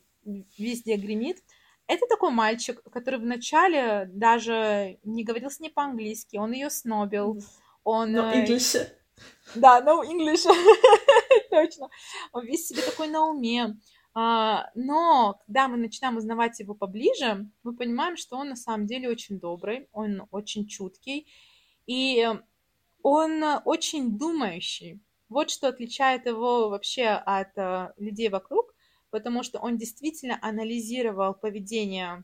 [0.56, 1.42] везде гремит.
[1.88, 7.42] Это такой мальчик, который вначале даже не говорил с ней по-английски, он ее снобил.
[7.82, 8.14] Он...
[8.14, 8.88] No э, English.
[9.56, 10.46] Да, no English.
[11.50, 11.90] Точно.
[12.30, 13.74] Он весь себе такой на уме.
[14.14, 19.08] А, но когда мы начинаем узнавать его поближе, мы понимаем, что он на самом деле
[19.08, 21.26] очень добрый, он очень чуткий,
[21.86, 22.28] и
[23.02, 25.00] он очень думающий.
[25.28, 28.74] Вот что отличает его вообще от э, людей вокруг,
[29.10, 32.22] потому что он действительно анализировал поведение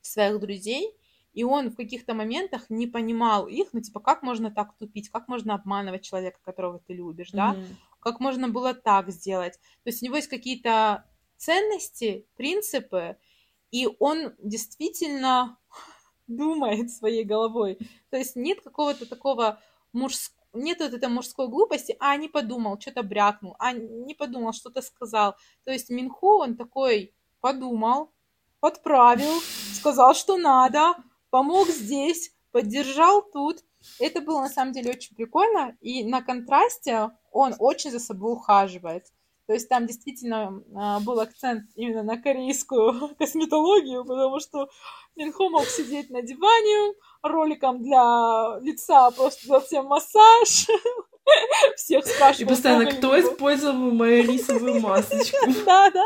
[0.00, 0.96] своих друзей,
[1.32, 5.28] и он в каких-то моментах не понимал их, ну, типа, как можно так тупить, как
[5.28, 9.54] можно обманывать человека, которого ты любишь, да, mm-hmm как можно было так сделать.
[9.84, 11.04] То есть у него есть какие-то
[11.36, 13.16] ценности, принципы,
[13.70, 15.56] и он действительно
[16.26, 17.78] думает своей головой.
[18.10, 19.60] То есть нет какого-то такого
[19.92, 24.82] мужского нет вот этой мужской глупости, а не подумал, что-то брякнул, а не подумал, что-то
[24.82, 25.34] сказал.
[25.64, 28.12] То есть Минху, он такой подумал,
[28.60, 29.40] подправил,
[29.72, 30.94] сказал, что надо,
[31.32, 33.64] помог здесь, поддержал тут.
[33.98, 39.06] Это было на самом деле очень прикольно, и на контрасте он очень за собой ухаживает.
[39.46, 44.68] То есть там действительно а, был акцент именно на корейскую косметологию, потому что
[45.16, 50.68] Минхо мог сидеть на диване, роликом для лица просто делать всем массаж,
[51.76, 52.46] всех спрашивал.
[52.46, 55.36] И постоянно, кто использовал мою рисовую масочку?
[55.66, 56.04] Да, да.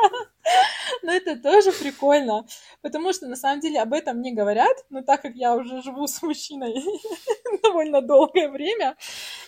[1.02, 2.46] Но это тоже прикольно,
[2.80, 6.06] потому что на самом деле об этом не говорят, но так как я уже живу
[6.06, 6.74] с мужчиной
[7.62, 8.96] довольно долгое время,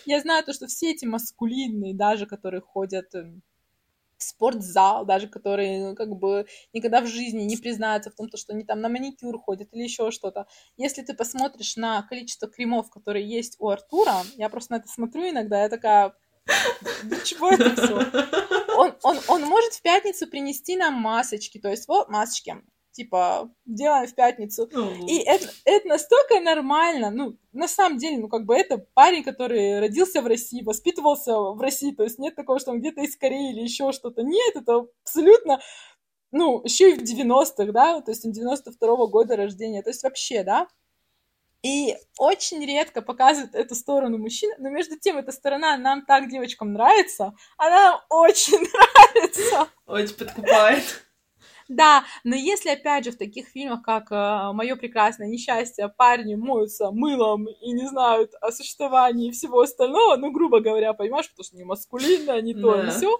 [0.05, 3.41] я знаю то, что все эти маскулинные, даже которые ходят эм,
[4.21, 8.63] спортзал, даже которые ну, как бы никогда в жизни не признаются в том, что они
[8.63, 10.47] там на маникюр ходят или еще что-то.
[10.77, 15.29] Если ты посмотришь на количество кремов, которые есть у Артура, я просто на это смотрю
[15.29, 16.13] иногда, я такая,
[17.23, 17.95] чего это все?
[18.77, 22.55] Он, он, он может в пятницу принести нам масочки, то есть вот масочки,
[22.99, 24.67] типа, делаем в пятницу.
[24.73, 29.23] Ну, И это, это настолько нормально, ну, на самом деле, ну, как бы это парень,
[29.23, 33.15] который родился в России, воспитывался в России, то есть нет такого, что он где-то из
[33.15, 34.21] Кореи или еще что-то.
[34.21, 35.61] Нет, это абсолютно,
[36.31, 40.43] ну, еще и в 90-х, да, то есть он 92-го года рождения, то есть вообще,
[40.43, 40.67] да.
[41.63, 46.73] И очень редко показывают эту сторону мужчин, но между тем эта сторона нам так, девочкам,
[46.73, 48.59] нравится, она нам очень
[49.15, 49.69] нравится.
[49.85, 51.08] очень подкупает.
[51.69, 56.89] Да, но если, опять же, в таких фильмах, как э, «Мое прекрасное несчастье», парни моются
[56.91, 61.63] мылом и не знают о существовании всего остального, ну, грубо говоря, понимаешь, потому что не
[61.63, 62.91] маскулинно, не то, не Да.
[62.91, 63.17] все,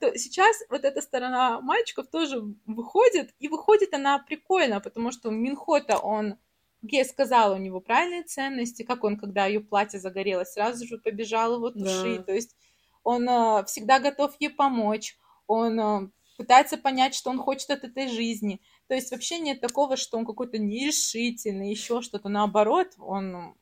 [0.00, 5.98] то сейчас вот эта сторона мальчиков тоже выходит, и выходит она прикольно, потому что Минхота,
[5.98, 6.36] он,
[6.82, 10.98] я и сказала, у него правильные ценности, как он, когда ее платье загорелось, сразу же
[10.98, 12.22] побежал его тушить, Да.
[12.22, 12.56] то есть
[13.02, 18.08] он э, всегда готов ей помочь, он э, пытается понять, что он хочет от этой
[18.08, 18.60] жизни.
[18.88, 22.28] То есть вообще нет такого, что он какой-то нерешительный, еще что-то.
[22.28, 23.54] Наоборот, он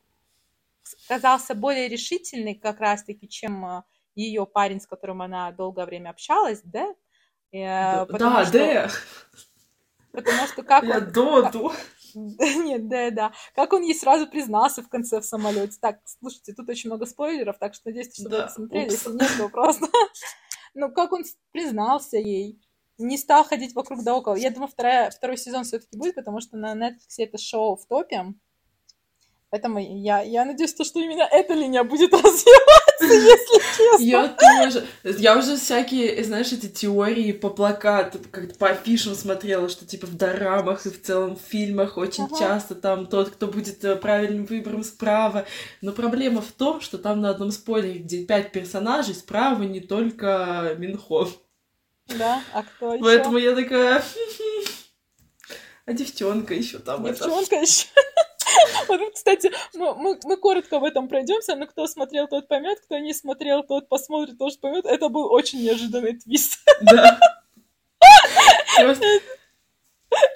[1.09, 3.85] казался более решительный как раз-таки, чем
[4.15, 6.95] ее парень, с которым она долгое время общалась, да?
[7.53, 8.91] Э, потому Да, что- да,
[10.13, 11.13] Потому что как я он...
[11.13, 11.73] Доту.
[12.15, 13.33] Да, Нет, да, да.
[13.57, 15.77] Как он ей сразу признался в конце в самолете.
[15.81, 18.85] Так, слушайте, тут очень много спойлеров, так что надеюсь, что вы Да, посмотрели.
[18.85, 18.93] упс.
[18.93, 19.87] Если нет, то просто...
[20.75, 22.61] Ну, как он признался ей,
[22.99, 24.35] не стал ходить вокруг да около.
[24.35, 28.35] Я думаю, вторая, второй сезон все-таки будет, потому что на Netflix это шоу в топе.
[29.51, 34.05] Поэтому я, я надеюсь, то, что именно эта линия будет развиваться, если честно.
[34.05, 34.87] Я тоже.
[35.05, 40.17] Я уже всякие, знаешь, эти теории по плакату, как по афишам смотрела, что типа в
[40.17, 42.39] дорамах и в целом в фильмах очень Ага.
[42.39, 45.47] часто там тот, кто будет э, правильным выбором справа.
[45.81, 50.75] Но проблема в том, что там на одном спойлере, где пять персонажей, справа не только
[50.79, 51.29] Минхо.
[52.19, 53.05] Да, а кто еще?
[53.05, 54.03] Поэтому я такая...
[55.87, 57.25] А девчонка еще там это.
[57.25, 57.87] Девчонка еще.
[58.89, 62.99] Вот, кстати, мы, мы, мы коротко в этом пройдемся, но кто смотрел, тот поймет, кто
[62.99, 64.85] не смотрел, тот посмотрит, тоже поймет.
[64.87, 66.59] Это был очень неожиданный твист.
[66.83, 67.19] Да.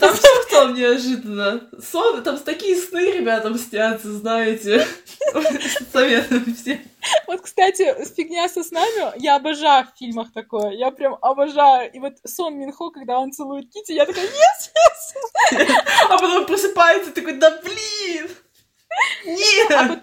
[0.00, 0.14] Там
[0.58, 1.68] том неожиданно.
[1.80, 4.86] Сон, там такие сны ребятам снятся, знаете.
[5.92, 6.78] Советую всем.
[7.26, 11.90] Вот, кстати, фигня со снами, я обожаю в фильмах такое, я прям обожаю.
[11.92, 15.64] И вот Сон Минхо, когда он целует Кити, я такая, нет,
[16.10, 18.28] А потом просыпается такой, да блин!
[18.90, 19.88] А Нет!
[19.88, 19.98] вот-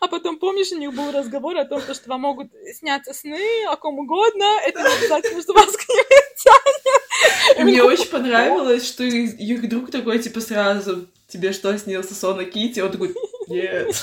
[0.00, 3.64] А потом, помнишь, у них был разговор о том, то, что вам могут сняться сны
[3.66, 6.04] о ком угодно, это не обязательно, что вас к ним
[6.36, 7.64] тянет.
[7.64, 12.80] Мне очень понравилось, что их друг такой, типа, сразу, тебе что, снился сон о Кити?
[12.80, 13.14] Он такой,
[13.48, 13.94] нет.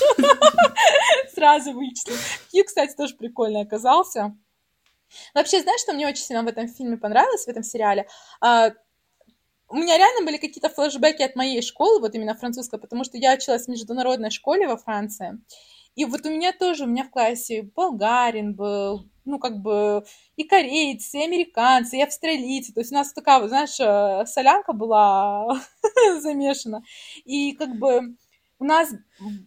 [1.34, 2.16] Сразу вычислил.
[2.50, 4.36] Кью, кстати, тоже прикольный оказался.
[5.34, 8.08] Вообще, знаешь, что мне очень сильно в этом фильме понравилось, в этом сериале?
[9.68, 13.34] У меня реально были какие-то флешбеки от моей школы, вот именно французской, потому что я
[13.34, 15.40] училась в международной школе во Франции.
[15.96, 20.04] И вот у меня тоже, у меня в классе болгарин был, ну, как бы
[20.36, 22.72] и корейцы, и американцы, и австралийцы.
[22.74, 25.60] То есть у нас такая, вот, знаешь, э, солянка была
[26.20, 26.82] замешана.
[27.24, 28.14] И как бы
[28.58, 28.90] у нас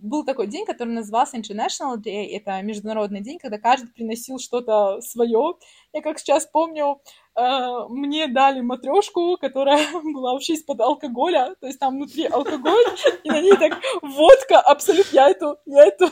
[0.01, 2.27] был такой день, который назывался International Day.
[2.31, 5.55] Это международный день, когда каждый приносил что-то свое.
[5.93, 7.01] Я как сейчас помню,
[7.35, 11.55] э, мне дали матрешку, которая была вообще из-под алкоголя.
[11.59, 12.85] То есть там внутри алкоголь,
[13.23, 15.15] и на ней так водка, абсолютно.
[15.15, 16.09] Я эту, я эту,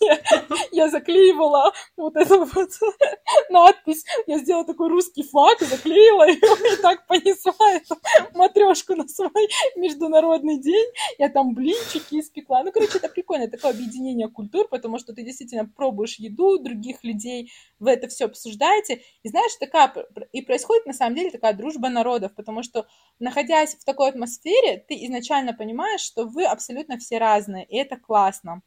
[0.72, 2.70] я, заклеивала вот эту вот
[3.50, 4.04] надпись.
[4.26, 7.96] Я сделала такой русский флаг, заклеила ее и так понесла эту
[8.34, 10.88] матрешку на свой международный день.
[11.18, 12.62] Я там блинчики испекла.
[12.62, 17.50] Ну, короче, это прикольно, такое объединение культур, потому что ты действительно пробуешь еду других людей,
[17.78, 19.02] вы это все обсуждаете.
[19.22, 19.92] И знаешь, такая
[20.32, 22.86] и происходит на самом деле такая дружба народов, потому что
[23.18, 28.62] находясь в такой атмосфере, ты изначально понимаешь, что вы абсолютно все разные, и это классно.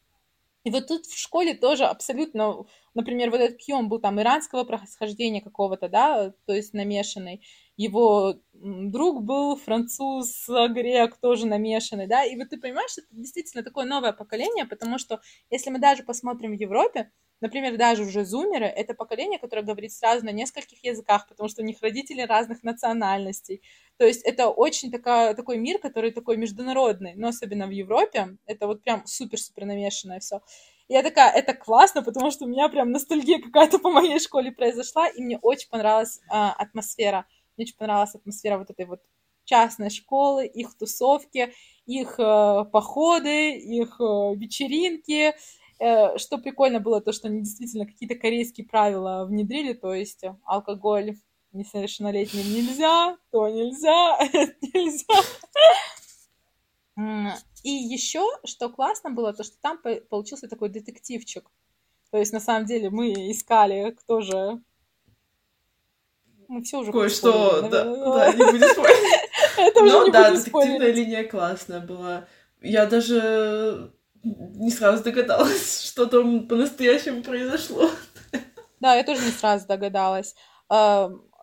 [0.64, 5.42] И вот тут в школе тоже абсолютно, например, вот этот Кьон был там иранского происхождения
[5.42, 7.42] какого-то, да, то есть намешанный.
[7.76, 13.84] Его друг был француз, грек, тоже намешанный, да, и вот ты понимаешь, это действительно такое
[13.84, 17.10] новое поколение, потому что если мы даже посмотрим в Европе,
[17.40, 21.64] например, даже уже зумеры, это поколение, которое говорит сразу на нескольких языках, потому что у
[21.64, 23.60] них родители разных национальностей.
[23.98, 28.66] То есть это очень такая, такой мир, который такой международный, но особенно в Европе, это
[28.66, 30.40] вот прям супер-супер намешанное все.
[30.88, 35.08] Я такая, это классно, потому что у меня прям ностальгия какая-то по моей школе произошла,
[35.08, 37.26] и мне очень понравилась а, атмосфера.
[37.56, 39.00] Мне очень понравилась атмосфера вот этой вот
[39.44, 41.52] частной школы, их тусовки,
[41.86, 45.34] их э, походы, их э, вечеринки.
[45.78, 51.16] Э, что прикольно было, то, что они действительно какие-то корейские правила внедрили, то есть алкоголь
[51.52, 54.18] несовершеннолетним нельзя, то нельзя,
[54.60, 55.22] нельзя.
[57.62, 59.78] И еще, что классно было, то, что там
[60.08, 61.50] получился такой детективчик.
[62.10, 64.62] То есть, на самом деле, мы искали, кто же...
[66.48, 68.96] Мы все уже Кое-что, да, да, не будем спорить.
[69.56, 72.26] Это уже Но, не да, детективная линия классная была.
[72.60, 73.92] Я даже
[74.22, 77.90] не сразу догадалась, что там по-настоящему произошло.
[78.80, 80.34] Да, я тоже не сразу догадалась.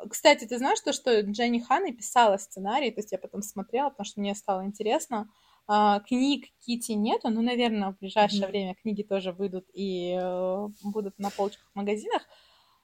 [0.10, 4.06] Кстати, ты знаешь то, что Дженни Хан писала сценарий, то есть я потом смотрела, потому
[4.06, 5.30] что мне стало интересно.
[5.68, 8.48] А, книг Кити нету, но, наверное, в ближайшее mm-hmm.
[8.48, 12.24] время книги тоже выйдут и э, будут на полочках в магазинах.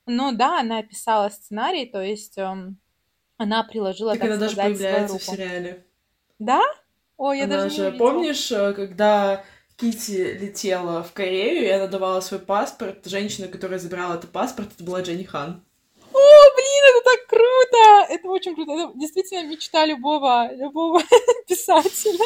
[0.08, 2.56] Но да, она писала сценарий, то есть э,
[3.36, 5.86] она приложила, так, так она даже появляется в сериале.
[6.40, 6.62] Да?
[7.18, 9.44] Ой, я она даже же, не помнишь, э, когда
[9.76, 14.84] Кити летела в Корею, и она давала свой паспорт, женщина, которая забирала этот паспорт, это
[14.84, 15.62] была Дженни Хан.
[16.14, 18.14] О, блин, это так круто!
[18.14, 18.72] Это очень круто.
[18.72, 21.02] Это действительно мечта любого, любого
[21.48, 22.26] писателя.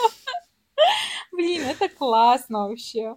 [1.32, 3.16] Блин, это классно вообще.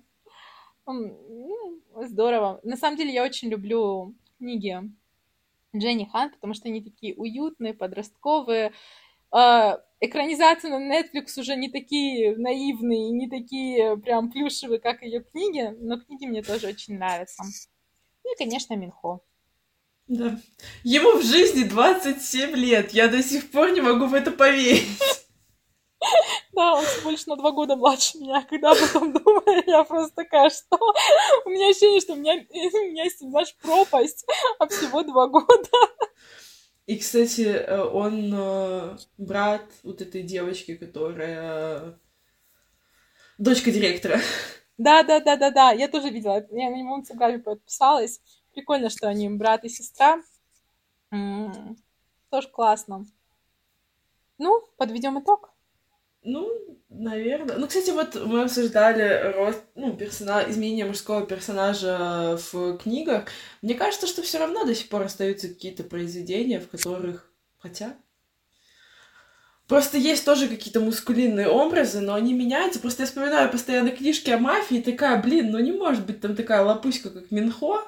[0.87, 2.61] Ну, здорово.
[2.63, 4.81] На самом деле я очень люблю книги
[5.77, 8.73] Дженни Хан, потому что они такие уютные, подростковые.
[9.31, 15.75] А, экранизации на Netflix уже не такие наивные, не такие прям плюшевые, как ее книги,
[15.81, 17.43] но книги мне тоже очень нравятся.
[18.25, 19.21] Ну и, конечно, Минхо.
[20.07, 20.39] Да.
[20.83, 22.93] Ему в жизни 27 лет.
[22.93, 24.87] Я до сих пор не могу в это поверить.
[26.55, 28.43] Да, он всего лишь на два года младше меня.
[28.49, 30.79] Когда об этом думаю, я просто такая, что?
[31.45, 34.27] У меня ощущение, что у меня, у меня есть, знаешь, пропасть,
[34.59, 35.69] а всего два года.
[36.87, 41.99] И, кстати, э, он э, брат вот этой девочки, которая
[43.39, 44.21] дочка директора.
[44.77, 45.73] Да, да, да, да, да.
[45.73, 46.47] Я тоже видела.
[46.51, 48.21] Я на него инстаграме подписалась.
[48.53, 50.23] Прикольно, что они брат и сестра.
[52.31, 53.07] Тоже классно.
[54.39, 55.54] Ну, подведем итог.
[56.25, 56.51] Ну,
[56.89, 57.59] наверное.
[57.59, 63.27] Ну, кстати, вот мы обсуждали рост, ну, персонаж, изменение мужского персонажа в книгах.
[63.63, 67.31] Мне кажется, что все равно до сих пор остаются какие-то произведения, в которых...
[67.59, 67.95] Хотя...
[69.67, 72.81] Просто есть тоже какие-то мускулинные образы, но они меняются.
[72.81, 76.63] Просто я вспоминаю постоянно книжки о мафии, такая, блин, ну не может быть там такая
[76.63, 77.81] лопуська, как Минхо.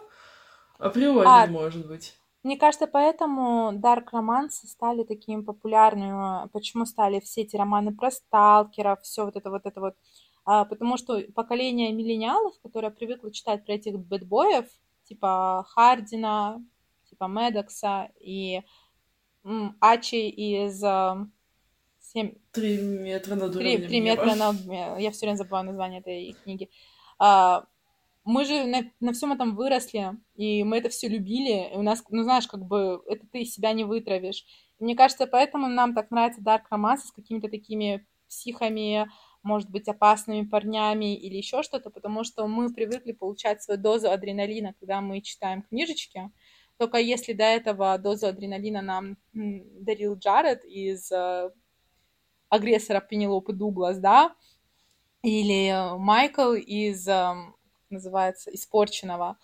[0.79, 2.15] Априори а, не может быть.
[2.47, 6.49] Мне кажется, поэтому дарк романсы стали такими популярными.
[6.51, 9.97] Почему стали все эти романы про сталкеров, все вот это вот это вот.
[10.45, 14.67] А, потому что поколение миллениалов, которое привыкло читать про этих бэтбоев,
[15.09, 16.65] типа Хардина,
[17.11, 18.63] типа Медокса и
[19.43, 21.27] м, Ачи из а,
[21.99, 22.37] семь...
[22.53, 24.55] Три метра над уровнем Три, три метра над...
[25.01, 26.71] Я все время забываю название этой книги.
[27.19, 27.67] А,
[28.27, 32.03] мы же на, на всем этом выросли, и мы это все любили, и у нас,
[32.11, 34.45] ну, знаешь, как бы, это ты из себя не вытравишь.
[34.81, 39.09] И мне кажется, поэтому нам так нравится дарк романсы с какими-то такими психами,
[39.45, 44.75] может быть, опасными парнями или еще что-то, потому что мы привыкли получать свою дозу адреналина,
[44.81, 46.33] когда мы читаем книжечки.
[46.79, 51.51] Только если до этого дозу адреналина нам дарил Джаред из э,
[52.49, 54.35] агрессора Пенелопы Дуглас, да,
[55.23, 57.56] или э, Майкл из эм,
[57.91, 59.39] называется, испорченного,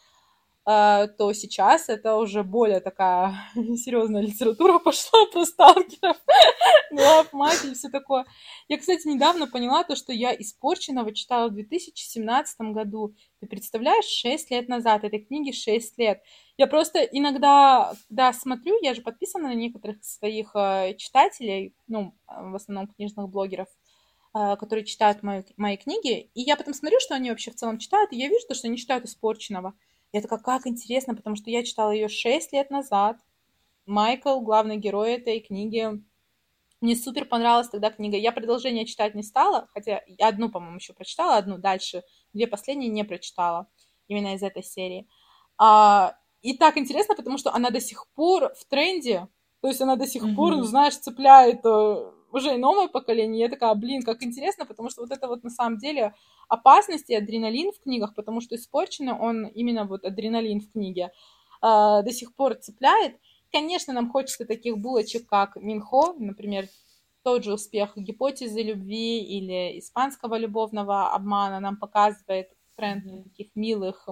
[0.65, 6.17] а, то сейчас это уже более такая серьезная литература пошла про сталкеров,
[6.93, 8.25] глав мафии и все такое.
[8.69, 13.13] Я, кстати, недавно поняла то, что я «Испорченного» читала в 2017 году.
[13.41, 16.23] Ты представляешь, 6 лет назад, этой книге 6 лет.
[16.57, 22.55] Я просто иногда, когда смотрю, я же подписана на некоторых своих э, читателей, ну, в
[22.55, 23.69] основном книжных блогеров,
[24.33, 28.13] которые читают мои, мои книги, и я потом смотрю, что они вообще в целом читают,
[28.13, 29.75] и я вижу, что они читают «Испорченного».
[30.13, 33.19] Я такая, как интересно, потому что я читала ее 6 лет назад.
[33.87, 36.03] Майкл, главный герой этой книги.
[36.81, 38.17] Мне супер понравилась тогда книга.
[38.17, 42.03] Я продолжение читать не стала, хотя одну, по-моему, еще прочитала, одну дальше.
[42.33, 43.69] Две последние не прочитала,
[44.09, 45.09] именно из этой серии.
[45.59, 49.29] А, и так интересно, потому что она до сих пор в тренде,
[49.61, 50.35] то есть она до сих mm-hmm.
[50.35, 55.03] пор, ну, знаешь, цепляет э, уже новое поколение, я такая, блин, как интересно, потому что
[55.03, 56.15] вот это вот на самом деле
[56.49, 61.13] опасность и адреналин в книгах, потому что испорченный он именно вот адреналин в книге э,
[61.61, 63.17] до сих пор цепляет.
[63.53, 66.69] Конечно, нам хочется таких булочек, как Минхо, например,
[67.23, 74.09] тот же успех гипотезы любви или испанского любовного обмана нам показывает тренд таких милых,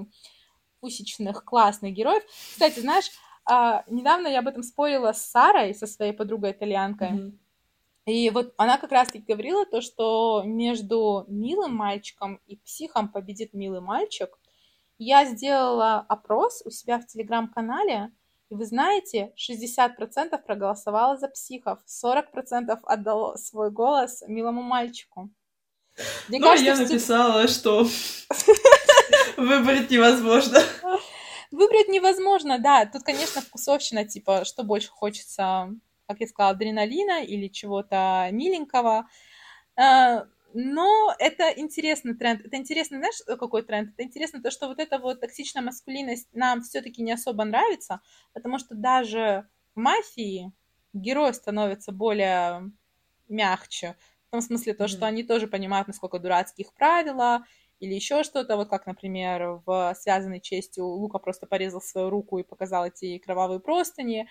[0.80, 2.22] пусечных, классных героев.
[2.52, 3.10] Кстати, знаешь,
[3.44, 7.10] а, недавно я об этом спорила с Сарой, со своей подругой-итальянкой.
[7.10, 7.38] Mm-hmm.
[8.06, 13.80] И вот она как раз-таки говорила то, что между милым мальчиком и психом победит милый
[13.80, 14.38] мальчик.
[14.98, 18.12] Я сделала опрос у себя в телеграм-канале,
[18.50, 25.30] И вы знаете, 60% проголосовало за психов, 40% отдало свой голос милому мальчику.
[26.28, 27.86] Мне ну, кажется, я написала, что
[29.36, 30.60] выбрать невозможно.
[31.50, 32.86] Выбрать невозможно, да.
[32.86, 35.70] Тут, конечно, вкусовщина, типа, что больше хочется,
[36.10, 39.08] как я сказала, адреналина или чего-то миленького.
[39.76, 42.44] А, но это интересный тренд.
[42.44, 43.90] Это интересно, знаешь, какой тренд?
[43.94, 48.00] Это интересно то, что вот эта вот токсичная маскулинность нам все-таки не особо нравится,
[48.32, 49.46] потому что даже
[49.76, 50.52] в мафии
[50.92, 52.72] герой становится более
[53.28, 53.94] мягче.
[54.26, 54.88] В том смысле то, mm-hmm.
[54.88, 57.44] что они тоже понимают, насколько дурацкие их правила,
[57.78, 62.42] или еще что-то, вот как, например, в «Связанной честью» Лука просто порезал свою руку и
[62.42, 64.28] показал эти кровавые простыни.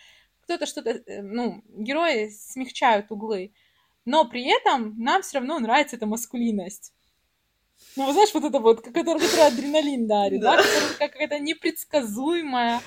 [0.50, 3.54] Кто-то что-то, э, ну, герои смягчают углы
[4.10, 6.94] но при этом нам все равно нравится эта маскулинность.
[7.96, 10.64] Ну, вы знаешь, вот это вот, которая, которая адреналин дарит, да, да?
[10.98, 12.82] какая-то непредсказуемая.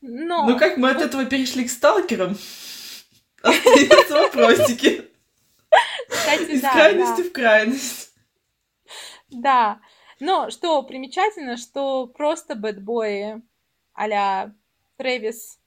[0.00, 0.48] Но...
[0.48, 2.36] Ну, как мы от этого перешли к сталкерам?
[3.42, 5.10] Остаются вопросики.
[6.08, 7.28] Кстати, Из да, крайности да.
[7.28, 8.12] в крайность.
[9.30, 9.80] Да.
[10.20, 13.42] Но что примечательно, что просто бэтбои
[13.92, 14.54] а-ля
[14.98, 15.58] Трэвис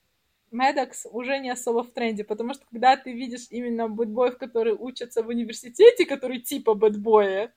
[0.52, 5.24] Медокс уже не особо в тренде, потому что когда ты видишь именно бэтбоев, которые учатся
[5.24, 7.52] в университете, которые типа бэтбои,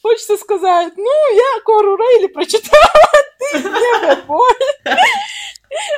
[0.00, 2.92] хочется сказать, ну, я Кору Рейли прочитала,
[3.38, 4.54] ты не бэтбой.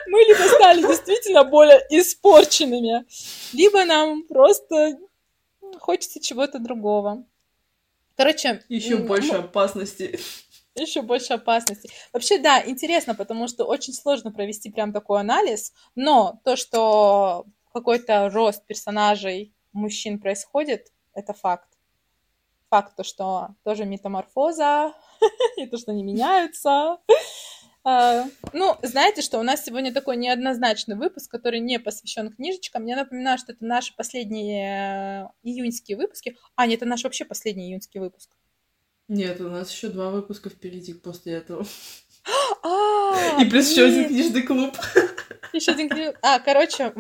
[0.07, 3.05] Мы либо стали действительно более испорченными,
[3.53, 4.99] либо нам просто
[5.79, 7.25] хочется чего-то другого.
[8.17, 8.63] Короче...
[8.69, 10.19] Еще больше опасности
[10.83, 11.91] еще больше опасностей.
[12.13, 18.31] Вообще, да, интересно, потому что очень сложно провести прям такой анализ, но то, что какой-то
[18.31, 21.69] рост персонажей мужчин происходит, это факт.
[22.71, 24.95] Факт то, что тоже метаморфоза,
[25.57, 26.99] и то, что они меняются.
[27.89, 32.85] А, ну, знаете, что у нас сегодня такой неоднозначный выпуск, который не посвящен книжечкам.
[32.87, 36.37] Я напоминаю, что это наши последние июньские выпуски.
[36.57, 38.31] А, нет, это наш вообще последний июньский выпуск.
[39.09, 41.65] Нет, у нас еще два выпуска впереди после этого.
[42.63, 44.77] А, И плюс еще один книжный клуб.
[45.53, 46.15] Еще один книжный...
[46.23, 46.93] А, короче,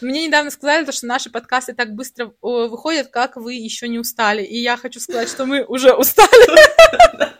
[0.00, 4.42] мне недавно сказали, что наши подкасты так быстро выходят, как вы еще не устали.
[4.42, 7.28] И я хочу сказать, что мы уже устали.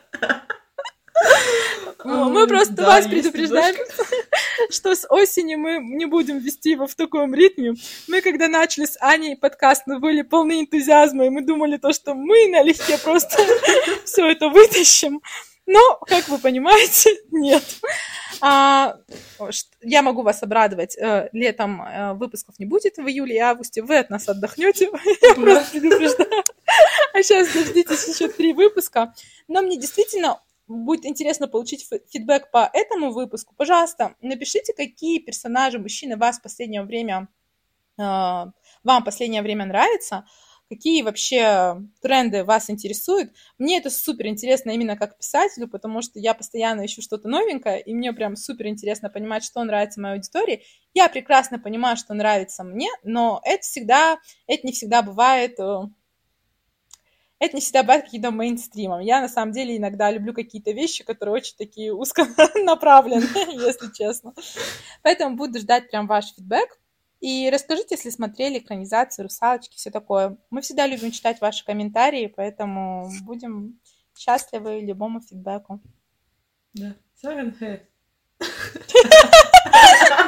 [2.03, 3.75] Мы просто да, вас предупреждаем,
[4.69, 7.75] что с осени мы не будем вести его в таком ритме.
[8.07, 12.13] Мы, когда начали с Аней подкаст, мы были полны энтузиазма, и мы думали то, что
[12.13, 13.37] мы налегке просто
[14.05, 15.21] все это вытащим.
[15.65, 17.63] Но, как вы понимаете, нет.
[18.41, 18.97] А,
[19.81, 20.97] я могу вас обрадовать.
[20.97, 23.81] Э, летом э, выпусков не будет в июле и августе.
[23.81, 24.89] Вы от нас отдохнете.
[25.21, 26.43] Я просто предупреждаю.
[27.13, 29.13] А сейчас дождитесь еще три выпуска.
[29.47, 36.17] Но мне действительно будет интересно получить фидбэк по этому выпуску, пожалуйста, напишите, какие персонажи мужчины
[36.17, 37.27] вас в последнее время,
[37.97, 38.53] э, вам
[38.83, 40.25] в последнее время нравятся,
[40.69, 43.31] какие вообще тренды вас интересуют.
[43.57, 47.93] Мне это супер интересно именно как писателю, потому что я постоянно ищу что-то новенькое, и
[47.93, 50.63] мне прям супер интересно понимать, что нравится моей аудитории.
[50.93, 55.81] Я прекрасно понимаю, что нравится мне, но это всегда, это не всегда бывает э,
[57.43, 59.01] это не всегда бывает каким-то мейнстримом.
[59.01, 64.33] Я, на самом деле, иногда люблю какие-то вещи, которые очень такие узконаправленные, если честно.
[65.01, 66.79] Поэтому буду ждать прям ваш фидбэк.
[67.19, 70.37] И расскажите, если смотрели экранизацию, русалочки, все такое.
[70.49, 73.79] Мы всегда любим читать ваши комментарии, поэтому будем
[74.17, 75.81] счастливы любому фидбэку.
[76.73, 76.95] Да.
[77.15, 77.55] Сарен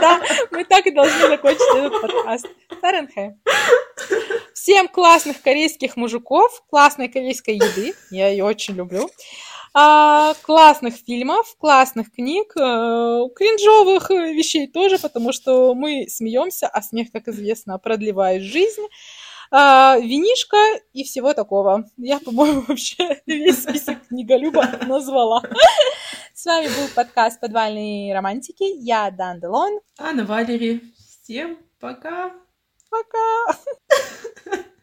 [0.02, 2.48] Да, мы так и должны закончить этот подкаст.
[2.82, 3.10] Сарен
[4.56, 9.10] Всем классных корейских мужиков, классной корейской еды, я ее очень люблю,
[9.74, 17.12] а, классных фильмов, классных книг, а, кринжовых вещей тоже, потому что мы смеемся, а смех,
[17.12, 18.84] как известно, продлевает жизнь.
[19.52, 20.58] А, винишка
[20.94, 21.84] и всего такого.
[21.98, 25.44] Я, по-моему, вообще весь список книголюба назвала.
[26.34, 28.64] С вами был подкаст «Подвальные романтики».
[28.64, 29.82] Я Дан Делон.
[30.00, 30.82] Анна Валерий.
[31.24, 32.32] Всем пока.
[32.90, 33.60] Пока.